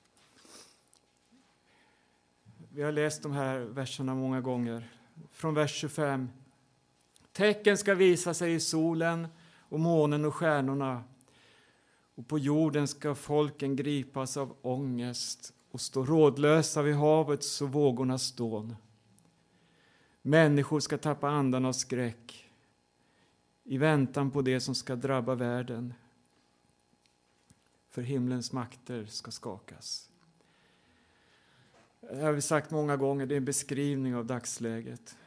Vi 2.70 2.84
har 2.84 2.92
läst 2.92 3.24
de 3.24 3.32
här 3.32 3.60
verserna 3.60 4.16
många 4.16 4.42
gånger. 4.42 4.90
Från 5.32 5.54
vers 5.54 5.76
25. 5.76 6.30
Tecken 7.32 7.78
ska 7.78 7.96
visa 7.96 8.34
sig 8.34 8.54
i 8.54 8.60
solen 8.60 9.28
och 9.70 9.80
månen 9.80 10.26
och 10.26 10.36
stjärnorna 10.36 11.04
och 12.16 12.28
på 12.28 12.40
jorden 12.40 12.88
ska 12.88 13.16
folken 13.16 13.76
gripas 13.76 14.38
av 14.38 14.56
ångest 14.62 15.54
och 15.72 15.82
stå 15.82 16.06
rådlösa 16.06 16.82
vid 16.82 16.96
havets 16.96 17.62
och 17.62 17.72
vågornas 17.72 18.32
dån. 18.32 18.76
Människor 20.28 20.80
ska 20.80 20.98
tappa 20.98 21.30
andan 21.30 21.66
av 21.66 21.74
skräck 21.74 22.50
i 23.64 23.78
väntan 23.78 24.32
på 24.32 24.42
det 24.42 24.60
som 24.60 24.76
ska 24.76 24.96
drabba 24.96 25.36
världen. 25.36 25.94
För 27.90 28.02
himlens 28.02 28.54
makter 28.54 29.06
ska 29.06 29.32
skakas. 29.32 30.10
Det 32.00 32.22
har 32.22 32.32
vi 32.32 32.42
sagt 32.42 32.72
många 32.72 32.98
gånger, 32.98 33.26
det 33.26 33.36
är 33.36 33.38
en 33.38 33.46
beskrivning 33.46 34.16
av 34.16 34.26
dagsläget. 34.26 35.18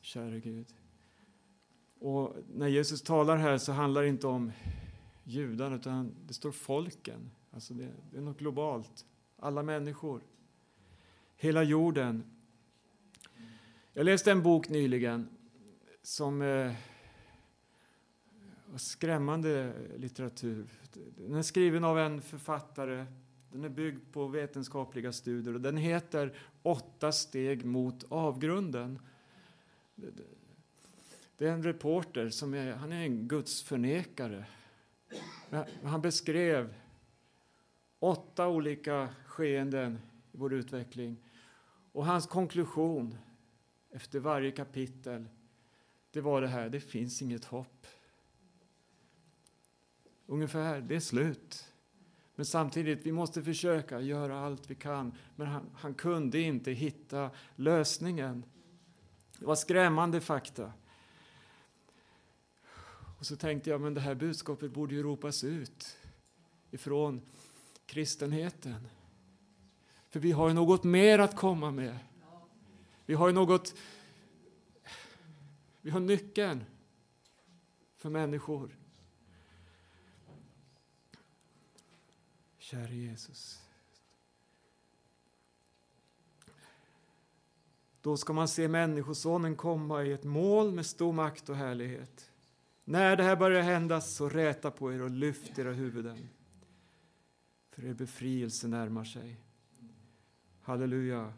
Käre 0.00 0.40
Gud. 0.40 0.74
Och 1.98 2.36
när 2.54 2.68
Jesus 2.68 3.02
talar 3.02 3.36
här 3.36 3.58
så 3.58 3.72
handlar 3.72 4.02
det 4.02 4.08
inte 4.08 4.26
om 4.26 4.52
judarna, 5.22 5.76
utan 5.76 6.14
det 6.26 6.34
står 6.34 6.52
folken. 6.52 7.30
Alltså 7.50 7.74
det, 7.74 7.88
det 8.10 8.16
är 8.16 8.22
något 8.22 8.38
globalt. 8.38 9.06
Alla 9.36 9.62
människor. 9.62 10.22
Hela 11.36 11.62
jorden. 11.62 12.33
Jag 13.96 14.04
läste 14.04 14.32
en 14.32 14.42
bok 14.42 14.68
nyligen 14.68 15.28
som 16.02 16.42
eh, 16.42 16.72
var 18.66 18.78
skrämmande 18.78 19.72
litteratur. 19.96 20.66
Den 21.16 21.34
är 21.34 21.42
skriven 21.42 21.84
av 21.84 21.98
en 21.98 22.22
författare. 22.22 23.06
Den 23.52 23.64
är 23.64 23.68
byggd 23.68 24.12
på 24.12 24.26
vetenskapliga 24.26 25.12
studier 25.12 25.54
och 25.54 25.60
den 25.60 25.76
heter 25.76 26.38
Åtta 26.62 27.12
steg 27.12 27.64
mot 27.64 28.04
avgrunden. 28.08 28.98
Det 31.36 31.46
är 31.46 31.52
en 31.52 31.62
reporter 31.62 32.28
som 32.28 32.54
är, 32.54 32.72
han 32.72 32.92
är 32.92 33.02
en 33.02 33.28
gudsförnekare. 33.28 34.46
Han 35.84 36.00
beskrev 36.02 36.74
åtta 37.98 38.48
olika 38.48 39.08
skeenden 39.26 39.98
i 40.32 40.36
vår 40.36 40.54
utveckling. 40.54 41.16
Och 41.92 42.06
hans 42.06 42.26
konklusion 42.26 43.18
efter 43.94 44.18
varje 44.18 44.50
kapitel, 44.50 45.28
det 46.10 46.20
var 46.20 46.40
det 46.40 46.48
här, 46.48 46.68
det 46.68 46.80
finns 46.80 47.22
inget 47.22 47.44
hopp. 47.44 47.86
Ungefär, 50.26 50.80
det 50.80 50.96
är 50.96 51.00
slut. 51.00 51.72
Men 52.34 52.46
samtidigt, 52.46 53.06
vi 53.06 53.12
måste 53.12 53.42
försöka 53.42 54.00
göra 54.00 54.38
allt 54.38 54.70
vi 54.70 54.74
kan. 54.74 55.12
Men 55.36 55.46
han, 55.46 55.70
han 55.74 55.94
kunde 55.94 56.40
inte 56.40 56.72
hitta 56.72 57.30
lösningen. 57.56 58.44
Det 59.38 59.46
var 59.46 59.54
skrämmande 59.54 60.20
fakta. 60.20 60.72
Och 63.18 63.26
så 63.26 63.36
tänkte 63.36 63.70
jag, 63.70 63.80
men 63.80 63.94
det 63.94 64.00
här 64.00 64.14
budskapet 64.14 64.72
borde 64.72 64.94
ju 64.94 65.02
ropas 65.02 65.44
ut 65.44 65.96
ifrån 66.70 67.20
kristenheten. 67.86 68.88
För 70.10 70.20
vi 70.20 70.32
har 70.32 70.48
ju 70.48 70.54
något 70.54 70.84
mer 70.84 71.18
att 71.18 71.36
komma 71.36 71.70
med. 71.70 71.98
Vi 73.06 73.14
har 73.14 73.28
ju 73.28 73.34
något... 73.34 73.74
Vi 75.80 75.90
har 75.90 76.00
nyckeln 76.00 76.64
för 77.96 78.10
människor. 78.10 78.76
Käre 82.58 82.94
Jesus. 82.94 83.60
Då 88.00 88.16
ska 88.16 88.32
man 88.32 88.48
se 88.48 88.68
Människosonen 88.68 89.56
komma 89.56 90.04
i 90.04 90.12
ett 90.12 90.24
moln 90.24 90.74
med 90.74 90.86
stor 90.86 91.12
makt 91.12 91.48
och 91.48 91.56
härlighet. 91.56 92.30
När 92.84 93.16
det 93.16 93.22
här 93.22 93.36
börjar 93.36 93.62
hända, 93.62 94.00
så 94.00 94.28
räta 94.28 94.70
på 94.70 94.92
er 94.92 95.02
och 95.02 95.10
lyft 95.10 95.58
era 95.58 95.72
huvuden. 95.72 96.28
För 97.70 97.84
er 97.84 97.94
befrielse 97.94 98.68
närmar 98.68 99.04
sig. 99.04 99.40
Halleluja. 100.60 101.32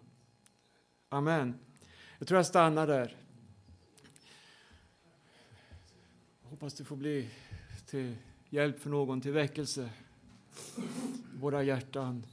Amen. 1.16 1.54
Jag 2.18 2.28
tror 2.28 2.38
jag 2.38 2.46
stannar 2.46 2.86
där. 2.86 3.16
Hoppas 6.42 6.74
det 6.74 6.84
får 6.84 6.96
bli 6.96 7.30
till 7.86 8.16
hjälp 8.48 8.80
för 8.80 8.90
någon, 8.90 9.20
till 9.20 9.32
väckelse. 9.32 9.90
i 10.76 10.80
Våra 11.40 11.62
hjärtan. 11.62 12.26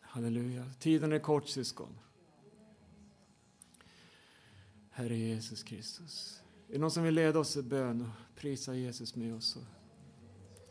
Halleluja. 0.00 0.70
Tiden 0.78 1.12
är 1.12 1.18
kort, 1.18 1.48
syskon. 1.48 1.98
Herre 4.90 5.16
Jesus 5.16 5.62
Kristus. 5.62 6.42
Är 6.68 6.72
det 6.72 6.78
någon 6.78 6.90
som 6.90 7.02
vill 7.02 7.14
leda 7.14 7.38
oss 7.38 7.56
i 7.56 7.62
bön 7.62 8.00
och 8.00 8.40
prisa 8.40 8.74
Jesus 8.74 9.16
med 9.16 9.34
oss, 9.34 9.46
så 9.46 9.60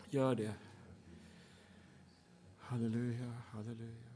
gör 0.09 0.35
det. 0.35 0.53
Halleluja, 2.57 3.33
halleluja. 3.51 4.07